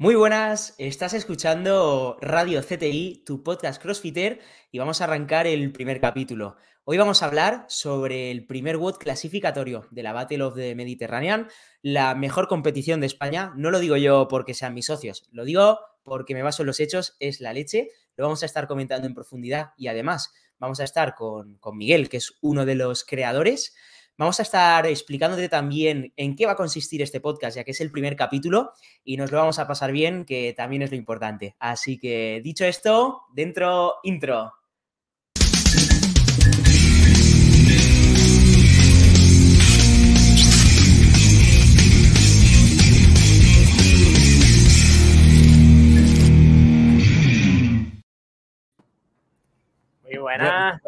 [0.00, 4.40] Muy buenas, estás escuchando Radio CTI, tu podcast CrossFitter,
[4.72, 6.56] y vamos a arrancar el primer capítulo.
[6.84, 11.48] Hoy vamos a hablar sobre el primer WOD clasificatorio de la Battle of the Mediterranean,
[11.82, 13.52] la mejor competición de España.
[13.56, 16.80] No lo digo yo porque sean mis socios, lo digo porque me baso en los
[16.80, 17.90] hechos, es la leche.
[18.16, 22.08] Lo vamos a estar comentando en profundidad y además vamos a estar con, con Miguel,
[22.08, 23.74] que es uno de los creadores.
[24.20, 27.80] Vamos a estar explicándote también en qué va a consistir este podcast, ya que es
[27.80, 28.72] el primer capítulo
[29.02, 31.56] y nos lo vamos a pasar bien, que también es lo importante.
[31.58, 34.52] Así que dicho esto, dentro intro.
[50.04, 50.82] Muy buenas.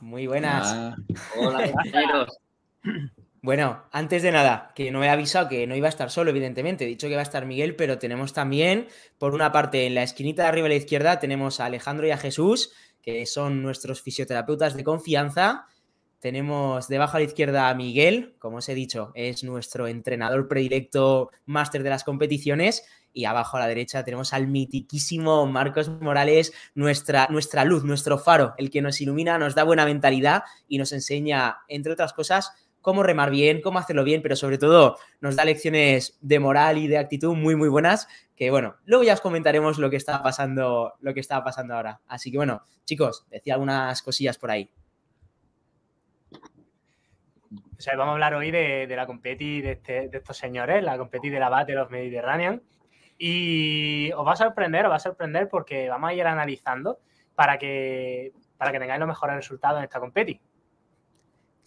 [0.00, 0.72] Muy buenas.
[0.72, 0.96] Ah,
[1.36, 2.38] hola, compañeros.
[3.40, 6.84] Bueno, antes de nada, que no he avisado que no iba a estar solo, evidentemente.
[6.84, 10.02] He dicho que va a estar Miguel, pero tenemos también, por una parte, en la
[10.02, 14.02] esquinita de arriba a la izquierda, tenemos a Alejandro y a Jesús, que son nuestros
[14.02, 15.66] fisioterapeutas de confianza.
[16.18, 21.30] Tenemos debajo a la izquierda a Miguel, como os he dicho, es nuestro entrenador predilecto,
[21.46, 22.84] máster de las competiciones.
[23.12, 28.54] Y abajo a la derecha tenemos al mitiquísimo Marcos Morales, nuestra, nuestra luz, nuestro faro,
[28.58, 32.52] el que nos ilumina, nos da buena mentalidad y nos enseña, entre otras cosas,
[32.88, 36.88] cómo remar bien, cómo hacerlo bien, pero sobre todo nos da lecciones de moral y
[36.88, 40.94] de actitud muy, muy buenas, que bueno, luego ya os comentaremos lo que está pasando,
[41.02, 42.00] lo que está pasando ahora.
[42.06, 44.70] Así que bueno, chicos, decía algunas cosillas por ahí.
[47.50, 51.40] Vamos a hablar hoy de, la competi de, este- de estos señores, la competi de
[51.40, 52.62] la Battle of Mediterranean.
[53.18, 57.00] Y os va a sorprender, os va a sorprender porque vamos a ir analizando
[57.34, 60.40] para que, para que tengáis los mejores resultados en esta competi.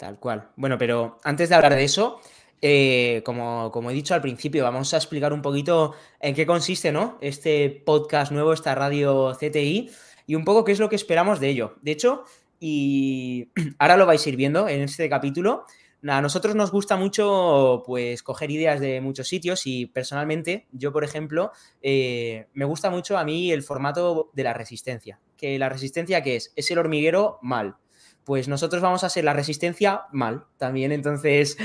[0.02, 0.49] Tal cual.
[0.55, 2.21] Bueno, pero antes de hablar de eso,
[2.59, 6.91] eh, como, como he dicho al principio, vamos a explicar un poquito en qué consiste,
[6.91, 7.19] ¿no?
[7.21, 9.91] Este podcast nuevo, esta radio CTI,
[10.25, 11.75] y un poco qué es lo que esperamos de ello.
[11.83, 12.23] De hecho,
[12.59, 15.66] y ahora lo vais a ir viendo en este capítulo.
[16.07, 21.03] A nosotros nos gusta mucho, pues, coger ideas de muchos sitios y personalmente, yo, por
[21.03, 21.51] ejemplo,
[21.84, 25.19] eh, me gusta mucho a mí el formato de la resistencia.
[25.38, 26.53] Que la resistencia, ¿qué es?
[26.56, 27.75] Es el hormiguero mal
[28.24, 30.92] pues nosotros vamos a ser la resistencia mal también.
[30.92, 31.58] Entonces,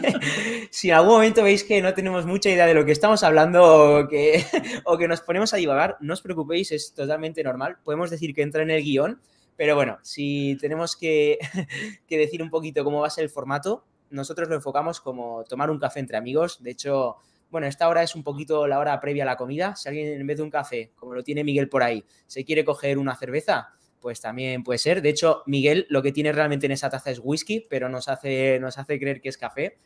[0.70, 3.62] si en algún momento veis que no tenemos mucha idea de lo que estamos hablando
[4.00, 4.44] o que,
[4.84, 7.78] o que nos ponemos a divagar, no os preocupéis, es totalmente normal.
[7.84, 9.20] Podemos decir que entra en el guion,
[9.56, 11.38] pero bueno, si tenemos que,
[12.06, 15.70] que decir un poquito cómo va a ser el formato, nosotros lo enfocamos como tomar
[15.70, 16.62] un café entre amigos.
[16.62, 17.16] De hecho,
[17.50, 19.76] bueno, esta hora es un poquito la hora previa a la comida.
[19.76, 22.64] Si alguien en vez de un café, como lo tiene Miguel por ahí, se quiere
[22.64, 25.00] coger una cerveza, pues también puede ser.
[25.00, 28.58] De hecho, Miguel lo que tiene realmente en esa taza es whisky, pero nos hace,
[28.60, 29.78] nos hace creer que es café.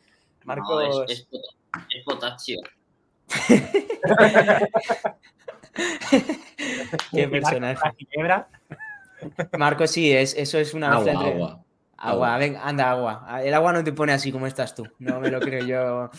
[0.45, 0.97] Marcos.
[0.97, 1.57] No, es, es pot-
[1.95, 2.59] es potasio.
[7.13, 7.81] Qué personaje.
[9.59, 11.63] Marcos, sí, es, eso es una Agua, agua.
[11.99, 13.41] Agua, ven, anda, agua.
[13.43, 14.87] El agua no te pone así como estás tú.
[14.99, 16.11] No me lo creo yo.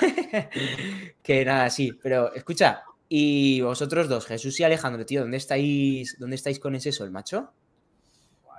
[1.22, 1.92] que nada, sí.
[2.02, 2.82] Pero escucha,
[3.12, 7.52] y vosotros dos, Jesús y Alejandro, tío, ¿dónde estáis, dónde estáis con ese sol, macho?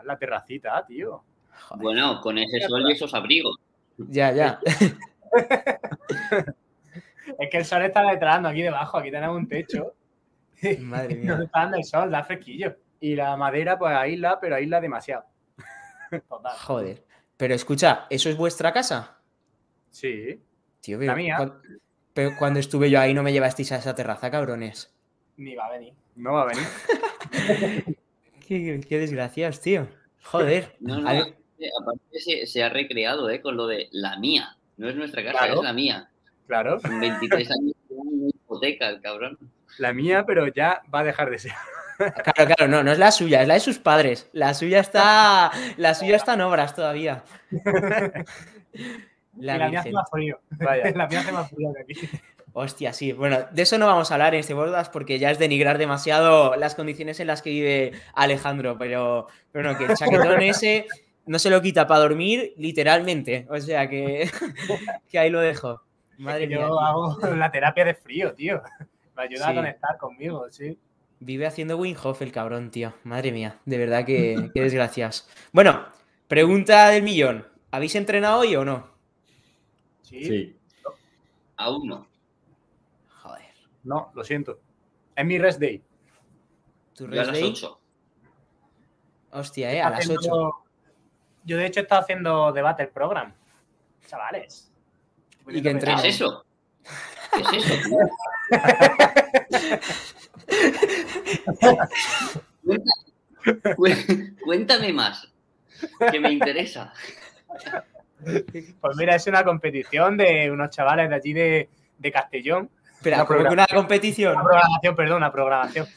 [0.03, 1.23] La terracita, tío.
[1.69, 1.81] Joder.
[1.81, 3.55] Bueno, con ese sol y esos abrigos.
[3.97, 4.59] Ya, ya.
[7.39, 9.93] Es que el sol está entrando aquí debajo, aquí tenemos un techo.
[10.79, 11.39] Madre mía.
[11.43, 12.75] está dando el sol, da fresquillo.
[12.99, 15.23] Y la madera, pues aísla, pero aísla demasiado.
[16.27, 16.57] Total.
[16.57, 17.05] Joder.
[17.37, 19.17] Pero escucha, ¿eso es vuestra casa?
[19.89, 20.41] Sí,
[20.81, 21.37] Tío, La pero, mía.
[22.13, 24.93] Pero cuando estuve yo ahí no me llevasteis a esa terraza, cabrones.
[25.37, 25.93] ni va a venir.
[26.15, 26.65] No va a venir.
[28.47, 29.87] Qué, qué desgraciados, tío.
[30.23, 30.75] Joder.
[30.81, 33.39] No, no, A aparte, se, se ha recreado ¿eh?
[33.41, 34.57] con lo de la mía.
[34.77, 35.53] No es nuestra casa, Claro.
[35.55, 36.09] es la mía.
[36.47, 39.37] Claro, Con 23 años una hipoteca, el cabrón.
[39.77, 41.51] la mía, pero ya va a dejar de ser.
[42.01, 44.27] Claro, claro, no, no es la suya, es la de sus padres.
[44.33, 47.23] La suya está, la suya está en obras todavía.
[49.37, 50.39] La la mía hace más frío.
[50.51, 50.91] Vaya.
[50.95, 52.09] la mía hace más frío que aquí.
[52.53, 53.13] Hostia, sí.
[53.13, 56.55] Bueno, de eso no vamos a hablar en este podcast porque ya es denigrar demasiado
[56.57, 58.77] las condiciones en las que vive Alejandro.
[58.77, 60.85] Pero, pero no, que el chaquetón ese
[61.25, 63.47] no se lo quita para dormir, literalmente.
[63.49, 64.29] O sea que,
[65.09, 65.81] que ahí lo dejo.
[66.17, 66.67] Madre Es que mía.
[66.67, 68.61] yo hago la terapia de frío, tío.
[69.15, 69.51] Me ayuda Sí.
[69.51, 70.77] a conectar conmigo, sí.
[71.21, 72.93] Vive haciendo Winhoff el cabrón, tío.
[73.05, 75.29] Madre mía, de verdad que, que desgracias.
[75.53, 75.85] Bueno,
[76.27, 77.47] pregunta del millón.
[77.71, 78.90] ¿Habéis entrenado hoy o no?
[80.11, 80.25] Sí.
[80.25, 80.55] Sí.
[81.57, 82.07] Aún no.
[83.23, 83.53] Joder.
[83.83, 84.59] No, lo siento.
[85.15, 85.81] Es mi rest day.
[86.93, 87.49] ¿Tu Yo a rest las day?
[87.49, 87.79] 8.
[89.31, 90.19] Hostia, eh, a las 8.
[90.19, 90.55] Haciendo-
[91.43, 93.33] Yo, de hecho, he estado haciendo debate el program.
[94.07, 94.71] Chavales.
[95.47, 96.45] ¿Y qué es eso?
[97.33, 97.97] ¿Qué es eso, tío?
[104.45, 105.27] Cuéntame más,
[106.11, 106.93] que me interesa.
[108.23, 112.69] Pues mira, es una competición de unos chavales de allí de, de Castellón.
[112.93, 114.33] Espera, Una competición.
[114.33, 115.87] Una programación, perdón, una programación.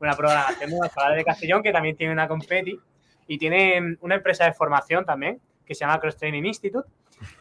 [0.00, 2.78] Una programación de unos chavales de Castellón que también tiene una competi
[3.26, 6.88] y tienen una empresa de formación también que se llama Cross Training Institute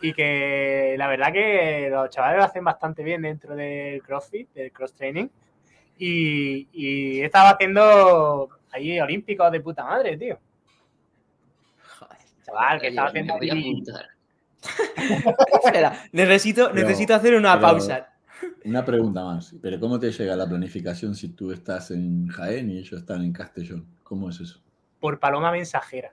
[0.02, 4.72] y que la verdad que los chavales lo hacen bastante bien dentro del CrossFit, del
[4.72, 5.28] cross training.
[6.00, 10.40] Y, y estaba haciendo ahí olímpicos de puta madre, tío.
[12.48, 13.34] Chaval, que estaba haciendo.
[15.64, 18.10] Espera, necesito, Pero- necesito hacer una pero- pausa.
[18.66, 19.56] Una pregunta más.
[19.62, 23.34] ¿Pero cómo te llega la planificación si tú estás en Jaén y ellos están en
[23.34, 23.86] Castellón?
[24.04, 24.62] ¿Cómo es eso?
[25.00, 26.12] por paloma mensajera.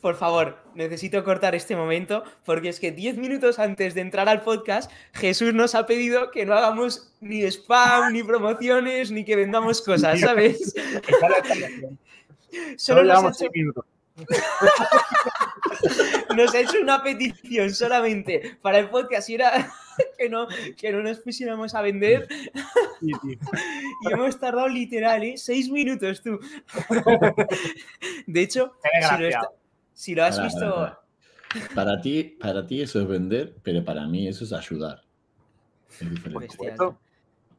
[0.00, 4.28] Por modernos favor, necesito cortar este momento porque es que 10 minutos antes de entrar
[4.28, 9.36] al podcast, Jesús nos ha pedido que no hagamos ni spam, ni promociones, ni que
[9.36, 10.74] vendamos cosas, ¿sabes?
[12.76, 13.84] Solo Solo nos ha, llevamos hecho, seis minutos.
[16.36, 19.72] nos ha hecho una petición solamente para el podcast y era
[20.18, 20.46] que no,
[20.76, 22.28] que no nos pusiéramos a vender
[23.00, 23.38] Sí, tío.
[24.02, 25.34] y hemos tardado literal, ¿eh?
[25.36, 26.38] Seis minutos, tú.
[28.26, 29.28] De hecho, si lo, desgraciado.
[29.28, 29.50] está-
[29.94, 30.96] si lo has visto...
[31.74, 35.02] Para ti, para ti eso es vender, pero para mí eso es ayudar.
[35.90, 36.46] Es diferente.
[36.46, 36.96] Bestial.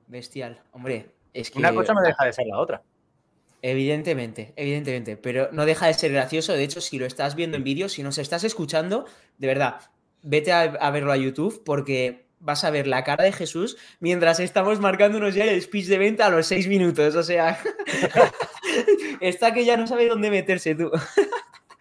[0.07, 0.61] Bestial.
[0.71, 1.59] Hombre, es que.
[1.59, 2.81] Una cosa no deja de ser la otra.
[3.61, 5.17] Evidentemente, evidentemente.
[5.17, 6.53] Pero no deja de ser gracioso.
[6.53, 9.05] De hecho, si lo estás viendo en vídeo, si nos estás escuchando,
[9.37, 9.81] de verdad,
[10.23, 14.79] vete a, verlo a YouTube porque vas a ver la cara de Jesús mientras estamos
[14.79, 17.15] marcándonos ya el speech de venta a los seis minutos.
[17.15, 17.59] O sea,
[19.21, 20.91] está que ya no sabe dónde meterse tú.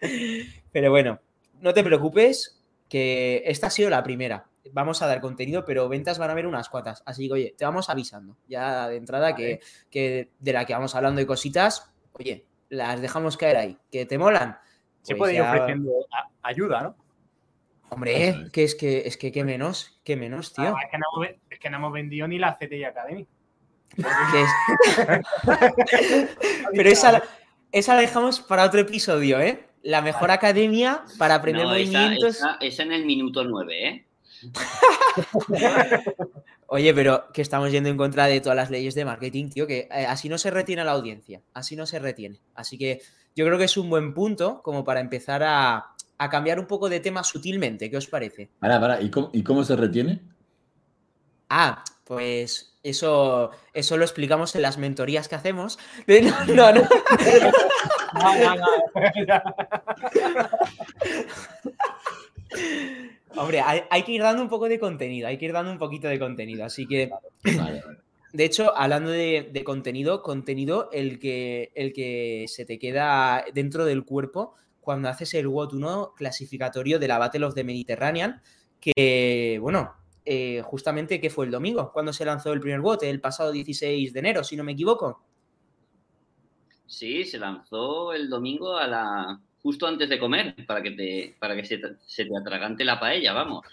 [0.71, 1.19] Pero bueno,
[1.61, 4.50] no te preocupes, que esta ha sido la primera.
[4.73, 7.01] Vamos a dar contenido, pero ventas van a haber unas cuantas.
[7.05, 9.59] Así que, oye, te vamos avisando ya de entrada que,
[9.89, 13.77] que de la que vamos hablando de cositas, oye, las dejamos caer ahí.
[13.91, 14.57] ¿Que te molan?
[15.01, 15.91] Se Pues puede ir ya- ofreciendo
[16.43, 16.95] ayuda, ¿no?
[17.89, 18.51] Hombre, es.
[18.51, 20.73] que es que, es que qué menos, qué menos, tío.
[20.75, 23.27] Ah, es, que no hemos, ve- es que no hemos vendido ni la CTI Academy.
[26.75, 27.23] Pero esa, la-
[27.71, 29.65] esa la dejamos para otro episodio, ¿eh?
[29.83, 32.35] La mejor academia para aprender No, esa, movimientos.
[32.37, 34.05] esa- esa en el minuto 9, ¿eh?
[36.67, 39.89] Oye, pero que estamos yendo en contra de todas las leyes de marketing, tío, que
[39.91, 42.39] eh, así no se retiene a la audiencia, así no se retiene.
[42.55, 43.01] Así que
[43.35, 46.87] yo creo que es un buen punto como para empezar a, a cambiar un poco
[46.89, 47.89] de tema sutilmente.
[47.89, 48.49] ¿Qué os parece?
[48.59, 50.21] Pará, pará, ¿y cómo, ¿y cómo se retiene?
[51.49, 55.77] Ah, pues eso, eso lo explicamos en las mentorías que hacemos.
[56.07, 56.83] De- No, no, no.
[58.13, 58.65] No, no, no.
[63.35, 65.77] Hombre, hay, hay que ir dando un poco de contenido, hay que ir dando un
[65.77, 66.65] poquito de contenido.
[66.65, 67.09] Así que
[67.43, 68.01] Vale, vale.
[68.33, 73.83] De hecho, hablando de, de contenido, contenido el que, el que se te queda dentro
[73.83, 78.41] del cuerpo cuando haces el WOT 1 clasificatorio de la Battle of the Mediterranean,
[78.79, 79.93] que, bueno,
[80.23, 84.13] eh, justamente que fue el domingo, cuando se lanzó el primer WOT, el pasado 16
[84.13, 85.23] de enero, si no me equivoco.
[86.87, 91.55] Sí, se lanzó el domingo a la justo antes de comer para que te para
[91.55, 93.65] que se te, atragante la paella, vamos.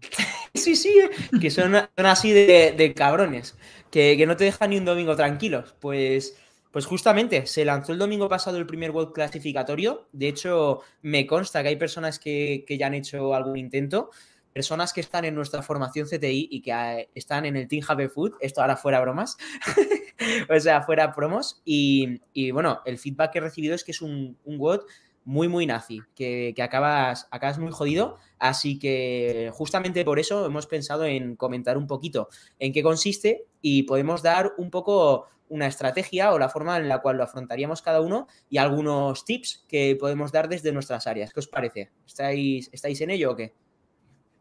[0.54, 3.58] Sí, sí, eh, que son, son así de, de cabrones,
[3.90, 5.74] que, que no te dejan ni un domingo tranquilos.
[5.80, 6.34] Pues,
[6.72, 10.08] pues justamente se lanzó el domingo pasado el primer World clasificatorio.
[10.12, 14.10] De hecho, me consta que hay personas que, que ya han hecho algún intento,
[14.56, 18.08] personas que están en nuestra formación CTI y que eh, están en el Team Happy
[18.08, 18.36] Food.
[18.40, 19.36] Esto ahora fuera bromas,
[20.48, 21.60] o sea, fuera promos.
[21.66, 24.80] Y, y, bueno, el feedback que he recibido es que es un, un WOD
[25.26, 28.16] muy, muy nazi, que, que acabas, acabas muy jodido.
[28.38, 32.28] Así que justamente por eso hemos pensado en comentar un poquito
[32.58, 37.00] en qué consiste y podemos dar un poco una estrategia o la forma en la
[37.02, 41.32] cual lo afrontaríamos cada uno y algunos tips que podemos dar desde nuestras áreas.
[41.32, 41.90] ¿Qué os parece?
[42.06, 43.54] ¿Estáis, estáis en ello o qué?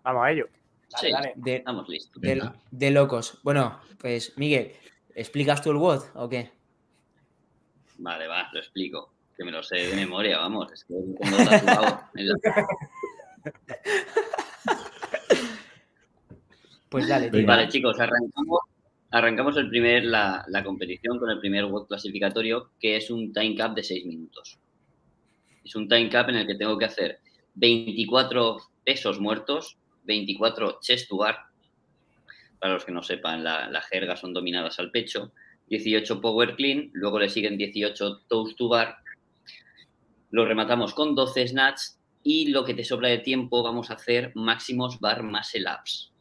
[0.04, 0.48] Vamos a ello.
[0.92, 1.12] Dale, Sí.
[1.12, 1.34] dale.
[1.36, 2.22] De, Estamos listos.
[2.72, 3.39] de locos.
[3.44, 4.74] Bueno, pues Miguel,
[5.15, 6.51] ¿explicas tú el WOD o qué?
[7.98, 9.14] Vale, va, lo explico.
[9.38, 10.72] Que me lo sé de memoria, vamos.
[10.72, 12.36] Es que tengo tatuado en la-
[16.89, 17.46] Pues dale, tío.
[17.46, 18.60] Vale, chicos, arrancamos,
[19.12, 23.56] arrancamos el primer, la, la competición con el primer WOD clasificatorio, que es un time
[23.56, 24.58] cap de 6 minutos.
[25.63, 27.20] Es un time cap en el que tengo que hacer
[27.56, 31.38] 24 pesos muertos, 24 chest to bar,
[32.60, 35.34] para los que no sepan, la, la jerga son dominadas al pecho,
[35.68, 38.98] 18 power clean, luego le siguen 18 toes to bar,
[40.32, 41.82] lo rematamos con 12 snatch
[42.24, 46.12] y lo que te sobra de tiempo vamos a hacer máximos bar muscle ups.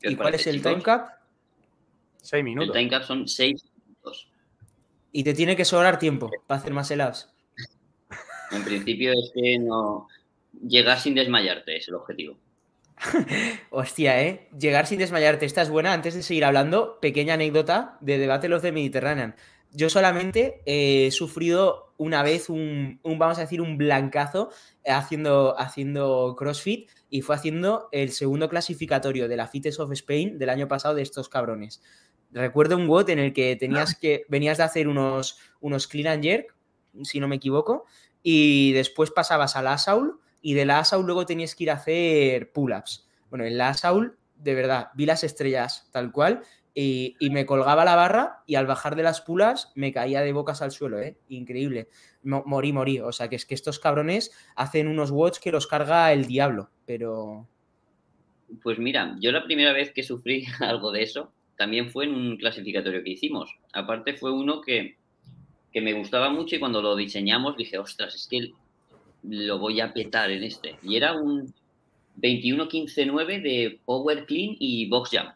[0.00, 0.72] ¿Qué os ¿Y cuál es el chicos?
[0.72, 1.08] time cap?
[2.20, 2.72] Seis El minutos.
[2.74, 4.28] time cap son 6 minutos.
[5.12, 7.32] Y te tiene que sobrar tiempo para hacer más ups.
[8.50, 10.08] En principio es que no
[10.66, 12.36] llegar sin desmayarte es el objetivo.
[13.70, 14.48] Hostia, ¿eh?
[14.58, 15.46] Llegar sin desmayarte.
[15.46, 15.92] Esta es buena.
[15.92, 19.36] Antes de seguir hablando, pequeña anécdota de Debate los de Mediterranean.
[19.76, 24.48] Yo solamente he sufrido una vez un, un, vamos a decir, un blancazo
[24.82, 30.38] eh, haciendo, haciendo CrossFit y fue haciendo el segundo clasificatorio de la Fitness of Spain
[30.38, 31.82] del año pasado de estos cabrones.
[32.30, 36.24] Recuerdo un WOT en el que tenías que, venías de hacer unos, unos clean and
[36.24, 36.54] jerk,
[37.02, 37.84] si no me equivoco,
[38.22, 41.74] y después pasabas a la Asaul y de la Asaul luego tenías que ir a
[41.74, 43.06] hacer pull-ups.
[43.28, 46.42] Bueno, en la Asaul, de verdad, vi las estrellas tal cual
[46.78, 50.60] y, me colgaba la barra y al bajar de las pulas me caía de bocas
[50.60, 51.16] al suelo, ¿eh?
[51.30, 51.88] Increíble.
[52.22, 53.00] Mo morí, morí.
[53.00, 56.68] O sea, que es que estos cabrones hacen unos watch que los carga el diablo,
[56.84, 57.48] pero...
[58.62, 62.36] Pues mira, yo la primera vez que sufrí algo de eso también fue en un
[62.36, 63.56] clasificatorio que hicimos.
[63.72, 64.98] Aparte fue uno que,
[65.72, 68.52] que me gustaba mucho y cuando lo diseñamos dije, ostras, es que
[69.22, 70.76] lo voy a petar en este.
[70.82, 71.54] Y era un
[72.20, 75.35] 21-15-9 de Power Clean y Box Jump.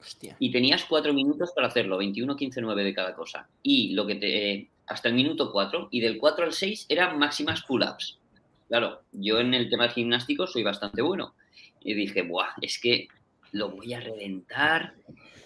[0.00, 0.36] Hostia.
[0.38, 3.48] Y tenías cuatro minutos para hacerlo, 21-15-9 de cada cosa.
[3.62, 4.70] Y lo que te.
[4.86, 8.18] hasta el minuto 4, y del 4 al 6 eran máximas pull-ups.
[8.68, 11.34] Claro, yo en el tema gimnástico soy bastante bueno.
[11.80, 12.54] Y dije, ¡buah!
[12.60, 13.08] Es que
[13.52, 14.94] lo voy a reventar.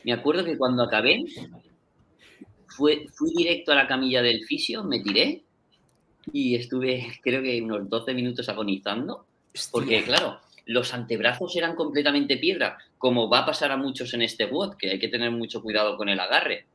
[0.04, 1.24] Me acuerdo que cuando acabé,
[2.66, 5.42] fue, fui directo a la camilla del fisio, me tiré
[6.32, 9.26] y estuve, creo que unos 12 minutos agonizando.
[9.72, 10.38] Porque, claro,
[10.70, 14.90] los antebrazos eran completamente piedra, como va a pasar a muchos en este WOD, que
[14.90, 16.66] hay que tener mucho cuidado con el agarre.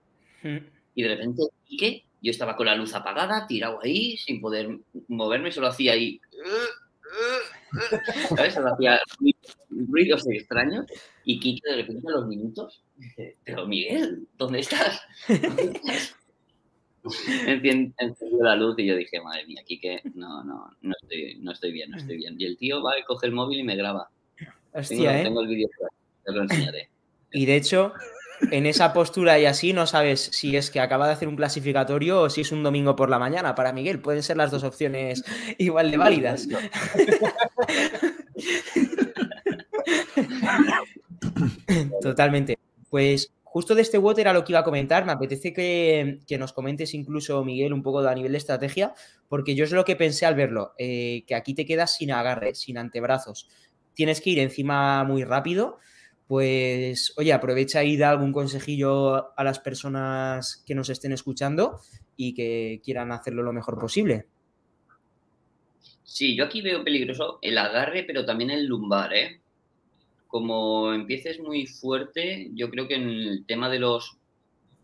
[0.43, 0.57] Mm.
[0.95, 1.43] Y de repente,
[1.79, 2.03] ¿qué?
[2.21, 6.19] Yo estaba con la luz apagada, tirado ahí, sin poder moverme, solo hacía ahí.
[8.35, 8.55] ¿Sabes?
[8.55, 8.99] Solo hacía
[9.69, 10.85] ruidos extraños.
[11.23, 15.03] Y Kike de repente a los minutos dice: Pero Miguel, ¿dónde estás?
[15.29, 16.15] ¿Dónde estás?
[17.97, 21.51] encendió la luz y yo dije, madre mía, aquí que no, no, no estoy, no
[21.51, 22.35] estoy bien, no estoy bien.
[22.37, 24.09] Y el tío va y coge el móvil y me graba.
[24.73, 25.23] Hostia, tengo, ¿eh?
[25.23, 25.69] tengo el vídeo,
[26.25, 26.89] te lo enseñaré.
[27.31, 27.93] Y de hecho,
[28.51, 32.21] en esa postura y así no sabes si es que acaba de hacer un clasificatorio
[32.21, 33.99] o si es un domingo por la mañana para Miguel.
[33.99, 35.23] Pueden ser las dos opciones
[35.57, 36.47] igual de válidas.
[42.01, 42.57] Totalmente.
[42.89, 45.05] Pues justo de este WOT era lo que iba a comentar.
[45.05, 48.93] Me apetece que, que, nos comentes incluso, Miguel, un poco a nivel de estrategia,
[49.29, 52.53] porque yo es lo que pensé al verlo, eh, que aquí te quedas sin agarre,
[52.53, 53.47] sin antebrazos.
[53.93, 55.77] Tienes que ir encima muy rápido.
[56.27, 61.79] Pues, oye, aprovecha y da algún consejillo a las personas que nos estén escuchando
[62.17, 64.25] y que quieran hacerlo lo mejor posible.
[66.03, 69.39] Sí, yo aquí veo peligroso el agarre, pero también el lumbar, ¿eh?
[70.27, 74.17] Como empieces muy fuerte, yo creo que en el tema de los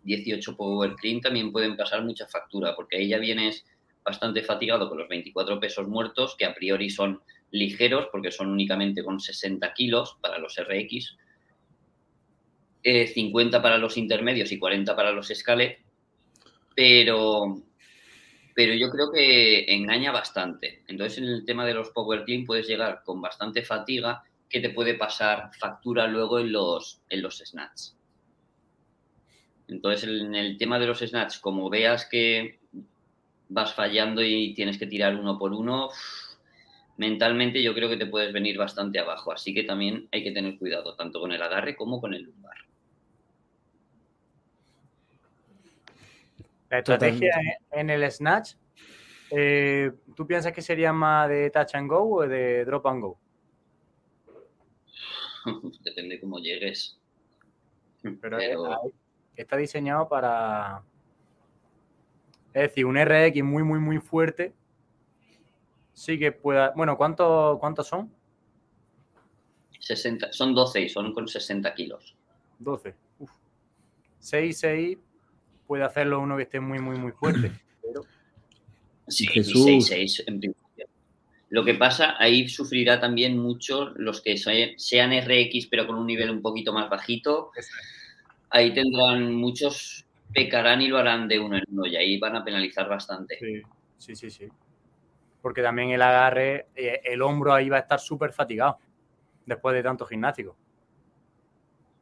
[0.04, 3.66] 18 Power Clean también pueden pasar mucha factura, porque ahí ya vienes
[4.04, 7.22] bastante fatigado con los 24 pesos muertos, que a priori son
[7.52, 11.18] ligeros, porque son únicamente con 60 kilos para los RX,
[12.84, 15.80] eh, 50 para los intermedios y 40 para los Scalet,
[16.76, 17.62] pero,
[18.56, 20.82] pero yo creo que engaña bastante.
[20.88, 24.70] Entonces, en el tema de los Power Clean puedes llegar con bastante fatiga que te
[24.70, 27.94] puede pasar factura luego en los, en los snatch.
[29.68, 32.60] Entonces, en el tema de los snatch, como veas que
[33.48, 35.90] vas fallando y tienes que tirar uno por uno,
[36.98, 39.32] mentalmente yo creo que te puedes venir bastante abajo.
[39.32, 42.58] Así que también hay que tener cuidado, tanto con el agarre como con el lumbar.
[46.70, 47.34] La estrategia
[47.72, 48.54] en el snatch,
[49.30, 53.20] eh, ¿tú piensas que sería más de touch and go o de drop and go?
[55.84, 56.98] Depende cómo llegues.
[58.02, 58.94] Pero, Pero...
[59.36, 60.84] está diseñado para.
[62.54, 64.54] Es decir, un RX muy, muy, muy fuerte.
[65.94, 66.74] Sí que pueda.
[66.76, 68.12] Bueno, ¿cuántos cuánto son?
[69.80, 72.16] 60, son 12 y son con 60 kilos.
[72.60, 72.96] 12.
[73.20, 73.32] Uf.
[74.20, 74.98] 6, 6
[75.66, 77.52] puede hacerlo uno que esté muy, muy, muy fuerte.
[77.82, 78.04] Pero...
[79.08, 79.64] Sí, Jesús.
[79.64, 80.71] 6, 6 en principio.
[81.52, 86.32] Lo que pasa, ahí sufrirá también mucho los que sean RX pero con un nivel
[86.32, 87.52] un poquito más bajito.
[88.50, 92.44] Ahí tendrán muchos, pecarán y lo harán de uno en uno y ahí van a
[92.46, 93.38] penalizar bastante.
[93.38, 93.62] Sí,
[93.98, 94.30] sí, sí.
[94.30, 94.48] sí.
[95.42, 98.78] Porque también el agarre, eh, el hombro ahí va a estar súper fatigado
[99.46, 100.56] después de tanto gimnástico.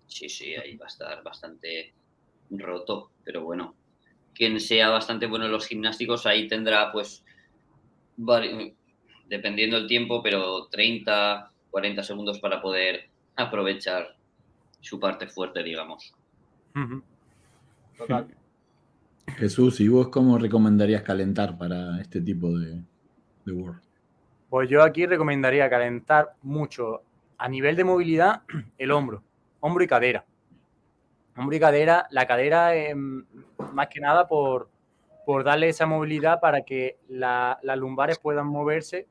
[0.05, 1.95] Sí, sí, ahí va a estar bastante
[2.51, 3.75] roto, pero bueno,
[4.35, 7.23] quien sea bastante bueno en los gimnásticos, ahí tendrá pues,
[9.29, 14.15] dependiendo el tiempo, pero 30, 40 segundos para poder aprovechar
[14.81, 16.13] su parte fuerte, digamos.
[17.97, 18.27] Total.
[19.37, 22.81] Jesús, ¿y vos cómo recomendarías calentar para este tipo de,
[23.45, 23.81] de World?
[24.49, 27.03] Pues yo aquí recomendaría calentar mucho
[27.37, 28.41] a nivel de movilidad
[28.77, 29.23] el hombro,
[29.59, 30.25] hombro y cadera.
[31.37, 34.69] Hombro y cadera, la cadera más que nada por,
[35.25, 39.07] por, darle esa movilidad para que las lumbares puedan moverse,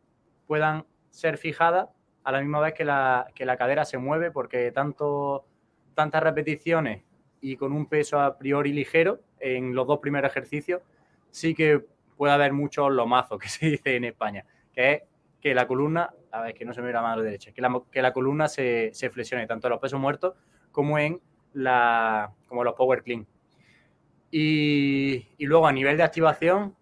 [0.49, 1.88] puedan ser fijadas
[2.25, 5.47] a la misma vez que la, que la cadera se mueve, porque tanto,
[5.95, 7.05] tantas repeticiones
[7.40, 10.83] y con un peso a priori ligero en los dos primeros ejercicios,
[11.31, 11.85] sí que
[12.17, 15.02] puede haber muchos lomazos, que se dice en España, que es
[15.40, 17.81] que la columna, a ver, que no se me mira la mano derecha, que la,
[17.93, 20.35] que la columna se, se, flexione tanto en los pesos muertos
[20.73, 21.21] como en
[21.52, 23.26] la, como los power clean.
[24.31, 26.75] Y, y, luego a nivel de activación,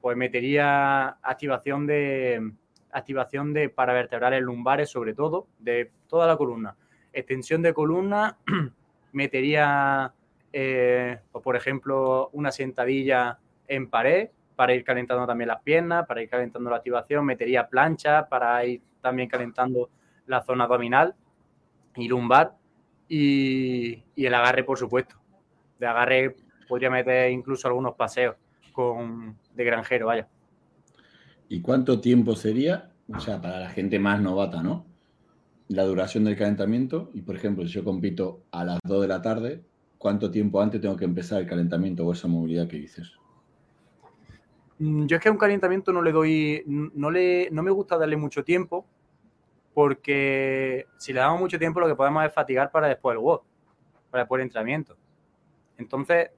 [0.00, 2.52] pues metería activación de
[2.94, 6.76] activación de paravertebrales lumbares, sobre todo, de toda la columna.
[7.12, 8.38] Extensión de columna,
[9.12, 10.12] metería,
[10.52, 16.28] eh, por ejemplo, una sentadilla en pared para ir calentando también las piernas, para ir
[16.28, 19.90] calentando la activación, metería plancha para ir también calentando
[20.26, 21.14] la zona abdominal
[21.96, 22.54] y lumbar
[23.08, 25.16] y, el agarre, por supuesto.
[25.78, 26.36] De agarre
[26.68, 28.36] podría meter incluso algunos paseos
[28.72, 30.28] con, de granjero, vaya.
[31.54, 32.90] ¿Y cuánto tiempo sería?
[33.14, 34.86] O sea, para la gente más novata, ¿no?
[35.68, 37.12] La duración del calentamiento.
[37.14, 39.62] Y por ejemplo, si yo compito a las 2 de la tarde,
[39.96, 43.12] ¿cuánto tiempo antes tengo que empezar el calentamiento o esa movilidad que dices?
[44.80, 47.96] Mm, yo es que a un calentamiento no le doy, no, le, no me gusta
[47.96, 48.84] darle mucho tiempo,
[49.74, 53.42] porque si le damos mucho tiempo lo que podemos es fatigar para después el WOD,
[54.10, 54.96] para después el entrenamiento.
[55.78, 56.30] Entonces,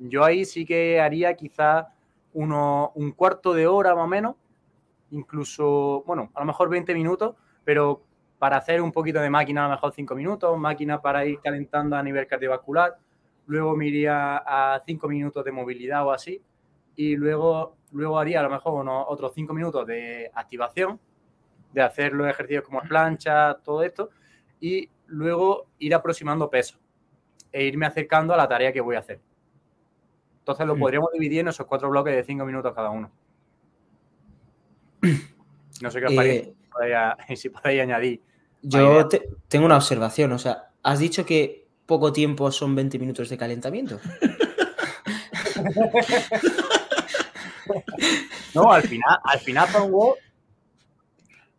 [0.00, 1.86] yo ahí sí que haría quizás
[2.32, 4.36] un cuarto de hora más o menos,
[5.10, 7.34] incluso, bueno, a lo mejor 20 minutos,
[7.64, 8.02] pero
[8.38, 11.96] para hacer un poquito de máquina a lo mejor 5 minutos, máquina para ir calentando
[11.96, 12.96] a nivel cardiovascular,
[13.46, 16.42] luego me iría a 5 minutos de movilidad o así,
[16.96, 21.00] y luego, luego haría a lo mejor unos otros cinco minutos de activación,
[21.72, 24.10] de hacer los ejercicios como plancha, todo esto,
[24.60, 26.78] y luego ir aproximando peso
[27.52, 29.20] e irme acercando a la tarea que voy a hacer.
[30.50, 33.10] Entonces lo podríamos dividir en esos cuatro bloques de cinco minutos cada uno.
[35.80, 36.54] No sé qué os parece,
[37.28, 38.20] eh, si podéis añadir.
[38.62, 39.08] Yo
[39.46, 44.00] tengo una observación, o sea, has dicho que poco tiempo son 20 minutos de calentamiento.
[48.54, 50.16] no, al final, al final para un WOD,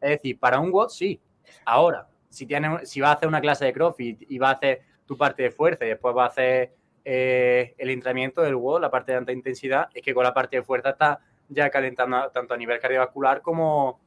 [0.01, 1.21] es decir, para un WOD sí.
[1.63, 4.81] Ahora, si, tiene, si va a hacer una clase de CrossFit y va a hacer
[5.05, 6.73] tu parte de fuerza y después va a hacer
[7.03, 10.57] eh, el entrenamiento del WOD, la parte de alta intensidad, es que con la parte
[10.57, 13.99] de fuerza está ya calentando tanto a nivel cardiovascular como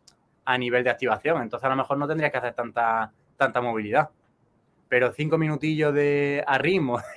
[0.44, 1.42] a nivel de activación.
[1.42, 4.10] Entonces a lo mejor no tendrías que hacer tanta, tanta movilidad.
[4.88, 6.98] Pero cinco minutillos de a ritmo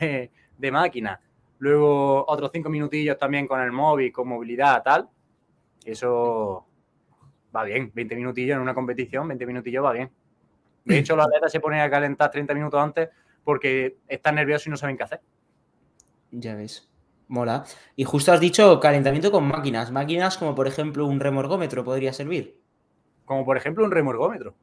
[0.58, 1.22] de máquina
[1.60, 5.10] Luego otros cinco minutillos también con el móvil, con movilidad, tal.
[5.84, 6.66] Eso
[7.56, 7.92] va bien.
[7.94, 10.12] 20 minutillos en una competición, 20 minutillos va bien.
[10.86, 13.10] De hecho, los atletas se ponen a calentar 30 minutos antes
[13.44, 15.22] porque están nerviosos y no saben qué hacer.
[16.32, 16.90] Ya ves.
[17.28, 17.66] Mola.
[17.96, 19.92] Y justo has dicho calentamiento con máquinas.
[19.92, 22.62] Máquinas como por ejemplo un remorgómetro podría servir.
[23.26, 24.56] Como por ejemplo un remorgómetro.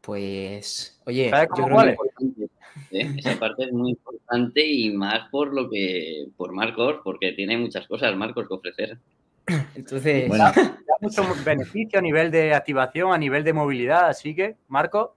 [0.00, 2.48] Pues, oye, yo creo que...
[2.90, 3.14] ¿eh?
[3.18, 7.86] Esa parte es muy importante y más por lo que, por Marcos, porque tiene muchas
[7.86, 8.98] cosas Marcos que ofrecer.
[9.76, 10.44] Entonces, bueno.
[10.44, 15.14] da, mucho beneficio a nivel de activación, a nivel de movilidad, así que, Marco,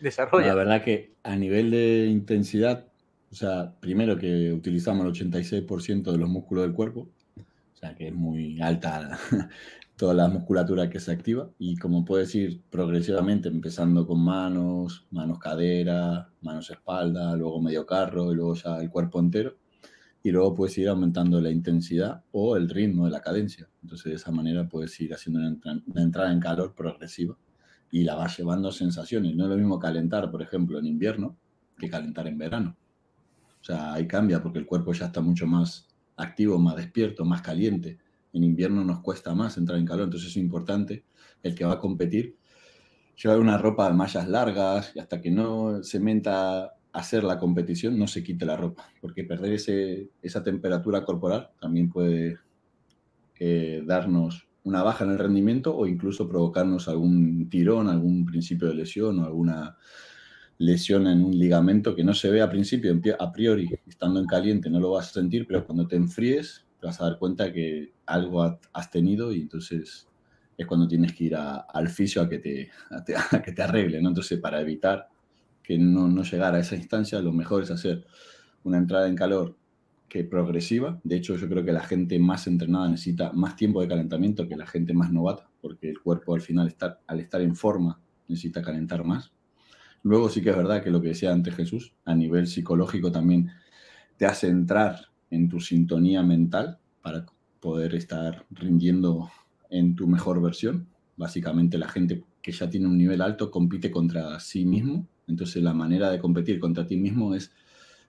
[0.00, 0.48] desarrolla.
[0.48, 2.86] La verdad que a nivel de intensidad,
[3.34, 8.06] o sea, primero que utilizamos el 86% de los músculos del cuerpo, o sea, que
[8.06, 9.18] es muy alta
[9.96, 15.40] toda la musculatura que se activa y como puedes ir progresivamente, empezando con manos, manos
[15.40, 19.56] cadera, manos espalda, luego medio carro y luego ya el cuerpo entero.
[20.22, 23.68] Y luego puedes ir aumentando la intensidad o el ritmo de la cadencia.
[23.82, 27.36] Entonces de esa manera puedes ir haciendo una, entrada en calor progresiva
[27.90, 29.34] y la vas llevando a sensaciones.
[29.34, 31.36] No es lo mismo calentar, por ejemplo, en invierno
[31.76, 32.76] que calentar en verano.
[33.64, 37.40] O sea, ahí cambia porque el cuerpo ya está mucho más activo, más despierto, más
[37.40, 37.98] caliente.
[38.34, 41.06] En invierno nos cuesta más entrar en calor, entonces es importante
[41.42, 42.36] el que va a competir.
[43.16, 47.98] Llevar una ropa de mallas largas y hasta que no se menta hacer la competición
[47.98, 49.58] no se quite la ropa, porque perder
[50.20, 52.36] esa temperatura corporal también puede
[53.40, 58.74] eh, darnos una baja en el rendimiento o incluso provocarnos algún tirón, algún principio de
[58.74, 59.78] lesión o alguna
[60.58, 64.70] lesión en un ligamento que no se ve a principio, a priori, estando en caliente
[64.70, 67.92] no lo vas a sentir, pero cuando te enfríes te vas a dar cuenta que
[68.06, 70.08] algo has tenido y entonces
[70.56, 73.98] es cuando tienes que ir al fisio a que te, a que te arregle.
[73.98, 75.08] Entonces, para evitar
[75.62, 78.04] que no, no llegar a esa instancia, lo mejor es hacer
[78.62, 79.56] una entrada en calor
[80.08, 81.00] que progresiva.
[81.02, 84.56] De hecho, yo creo que la gente más entrenada necesita más tiempo de calentamiento que
[84.56, 86.72] la gente más novata, porque el cuerpo al final,
[87.06, 89.33] al estar en forma, necesita calentar más.
[90.04, 93.50] Luego sí que es verdad que lo que decía antes Jesús, a nivel psicológico también
[94.18, 97.24] te hace entrar en tu sintonía mental para
[97.58, 99.30] poder estar rindiendo
[99.70, 100.86] en tu mejor versión.
[101.16, 105.72] Básicamente la gente que ya tiene un nivel alto compite contra sí mismo, entonces la
[105.72, 107.50] manera de competir contra ti mismo es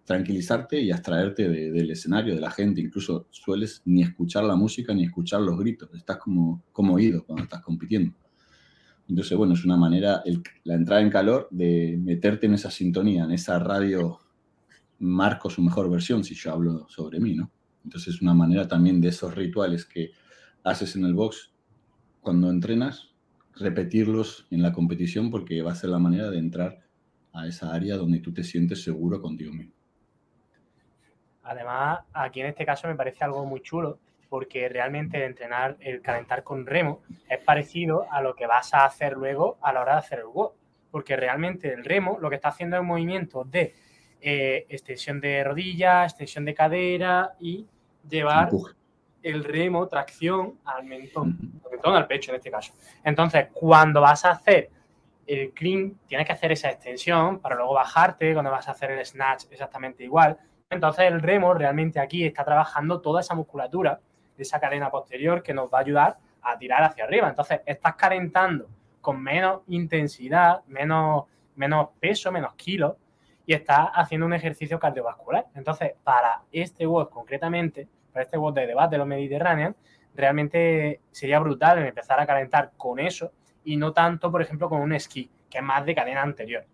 [0.03, 5.05] tranquilizarte y abstraerte del escenario, de la gente, incluso sueles ni escuchar la música ni
[5.05, 8.13] escuchar los gritos, estás como, como oído cuando estás compitiendo.
[9.07, 10.23] Entonces, bueno, es una manera,
[10.63, 14.19] la entrada en calor, de meterte en esa sintonía, en esa radio
[14.99, 17.51] marco su mejor versión, si yo hablo sobre mí, ¿no?
[17.83, 20.11] Entonces es una manera también de esos rituales que
[20.63, 21.53] haces en el box
[22.21, 23.13] cuando entrenas,
[23.53, 26.79] repetirlos en la competición porque va a ser la manera de entrar
[27.31, 29.73] a esa área donde tú te sientes seguro contigo mismo.
[31.43, 36.01] Además, aquí en este caso me parece algo muy chulo porque realmente el entrenar, el
[36.01, 39.93] calentar con remo es parecido a lo que vas a hacer luego a la hora
[39.93, 40.51] de hacer el WOD.
[40.91, 43.73] Porque realmente el remo lo que está haciendo es un movimiento de
[44.21, 47.67] eh, extensión de rodilla, extensión de cadera y
[48.07, 48.49] llevar
[49.21, 52.73] el remo, tracción al mentón, al mentón, al pecho en este caso.
[53.03, 54.69] Entonces, cuando vas a hacer
[55.25, 59.05] el clean, tienes que hacer esa extensión para luego bajarte, cuando vas a hacer el
[59.05, 60.38] snatch exactamente igual.
[60.69, 63.99] Entonces, el remo realmente aquí está trabajando toda esa musculatura
[64.35, 67.27] de esa cadena posterior que nos va a ayudar a tirar hacia arriba.
[67.29, 68.67] Entonces, estás calentando
[69.01, 72.95] con menos intensidad, menos, menos peso, menos kilos,
[73.45, 75.45] y está haciendo un ejercicio cardiovascular.
[75.53, 79.75] Entonces, para este WOD concretamente, para este WOD de debate de los Mediterráneos,
[80.15, 83.31] realmente sería brutal empezar a calentar con eso
[83.63, 86.65] y no tanto, por ejemplo, con un esquí, que es más de cadena anterior.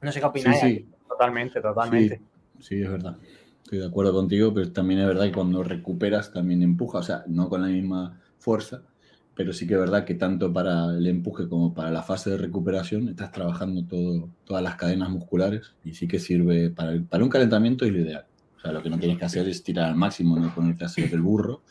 [0.00, 0.60] No sé qué opináis.
[0.60, 0.88] Sí, sí.
[1.08, 2.20] Totalmente, totalmente.
[2.60, 3.16] Sí, es verdad.
[3.64, 7.24] Estoy de acuerdo contigo, pero también es verdad que cuando recuperas también empuja, o sea,
[7.26, 8.82] no con la misma fuerza,
[9.34, 12.36] pero sí que es verdad que tanto para el empuje como para la fase de
[12.36, 17.30] recuperación estás trabajando todo, todas las cadenas musculares y sí que sirve para, para un
[17.30, 18.26] calentamiento es lo ideal.
[18.58, 20.88] O sea, lo que no tienes que hacer es tirar al máximo, no ponerte a
[20.88, 21.62] hacer el burro,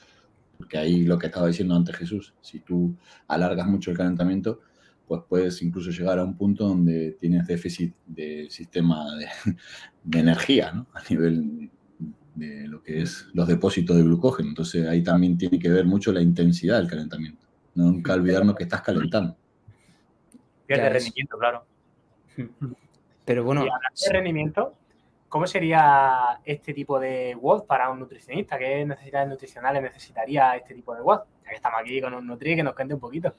[0.58, 2.96] porque ahí lo que estaba diciendo antes Jesús, si tú
[3.28, 4.62] alargas mucho el calentamiento,
[5.08, 9.28] pues puedes incluso llegar a un punto donde tienes déficit del sistema de,
[10.04, 10.88] de energía, ¿no?
[10.94, 11.70] A nivel
[12.36, 14.50] de lo que es los depósitos de glucógeno.
[14.50, 17.46] Entonces ahí también tiene que ver mucho la intensidad del calentamiento.
[17.76, 19.36] Nunca olvidarnos que estás calentando.
[20.66, 21.66] Pierde rendimiento, claro.
[23.26, 23.64] Pero bueno.
[23.64, 24.74] de rendimiento,
[25.30, 28.58] ¿cómo sería este tipo de WOD para un nutricionista?
[28.58, 31.20] ¿Qué necesidades nutricionales necesitaría este tipo de WOD?
[31.44, 33.34] Ya que estamos aquí con un Nutri que nos cuente un poquito.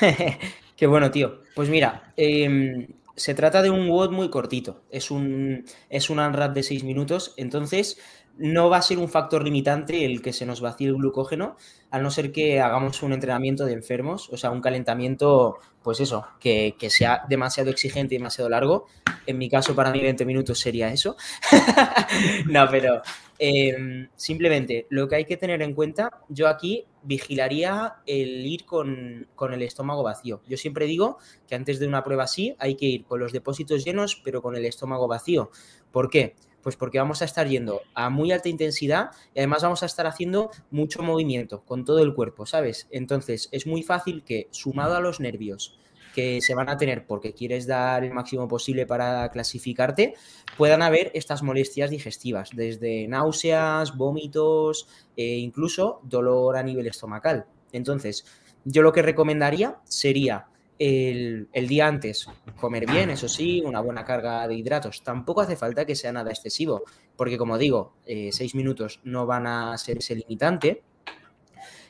[0.76, 1.40] Qué bueno, tío.
[1.54, 4.82] Pues mira, em, se trata de un WOD muy cortito.
[4.90, 7.34] Es un, es un unwrap de 6 minutos.
[7.36, 7.98] Entonces,
[8.38, 11.56] no va a ser un factor limitante el que se nos vacíe el glucógeno,
[11.90, 16.26] a no ser que hagamos un entrenamiento de enfermos, o sea, un calentamiento, pues eso,
[16.40, 18.86] que, sea demasiado exigente y demasiado largo.
[19.26, 21.16] En mi caso, para mí 20 minutos sería eso.
[22.46, 23.02] no, pero
[23.38, 29.28] em, simplemente lo que hay que tener en cuenta, yo aquí vigilaría el ir con,
[29.34, 30.40] con el estómago vacío.
[30.48, 33.84] Yo siempre digo que antes de una prueba así hay que ir con los depósitos
[33.84, 35.50] llenos, pero con el estómago vacío.
[35.90, 36.34] ¿Por qué?
[36.62, 40.06] Pues porque vamos a estar yendo a muy alta intensidad y además vamos a estar
[40.06, 42.86] haciendo mucho movimiento con todo el cuerpo, ¿sabes?
[42.90, 45.78] Entonces es muy fácil que sumado a los nervios
[46.14, 50.14] que se van a tener porque quieres dar el máximo posible para clasificarte,
[50.56, 57.46] puedan haber estas molestias digestivas, desde náuseas, vómitos e incluso dolor a nivel estomacal.
[57.72, 58.26] Entonces,
[58.64, 60.46] yo lo que recomendaría sería
[60.78, 62.26] el, día antes
[62.60, 65.02] comer bien, eso sí, una buena carga de hidratos.
[65.02, 66.82] Tampoco hace falta que sea nada excesivo,
[67.16, 70.82] porque como digo, eh, seis minutos no van a ser ese limitante.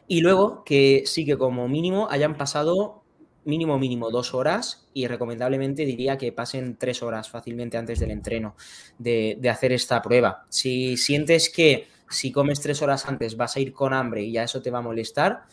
[0.08, 3.02] Y luego que sí que como mínimo hayan pasado
[3.44, 8.54] mínimo mínimo dos horas y recomendablemente diría que pasen tres horas fácilmente antes del entreno
[8.98, 10.46] de, de hacer esta prueba.
[10.48, 14.44] Si sientes que si comes tres horas antes vas a ir con hambre y ya
[14.44, 15.44] eso te va a molestar,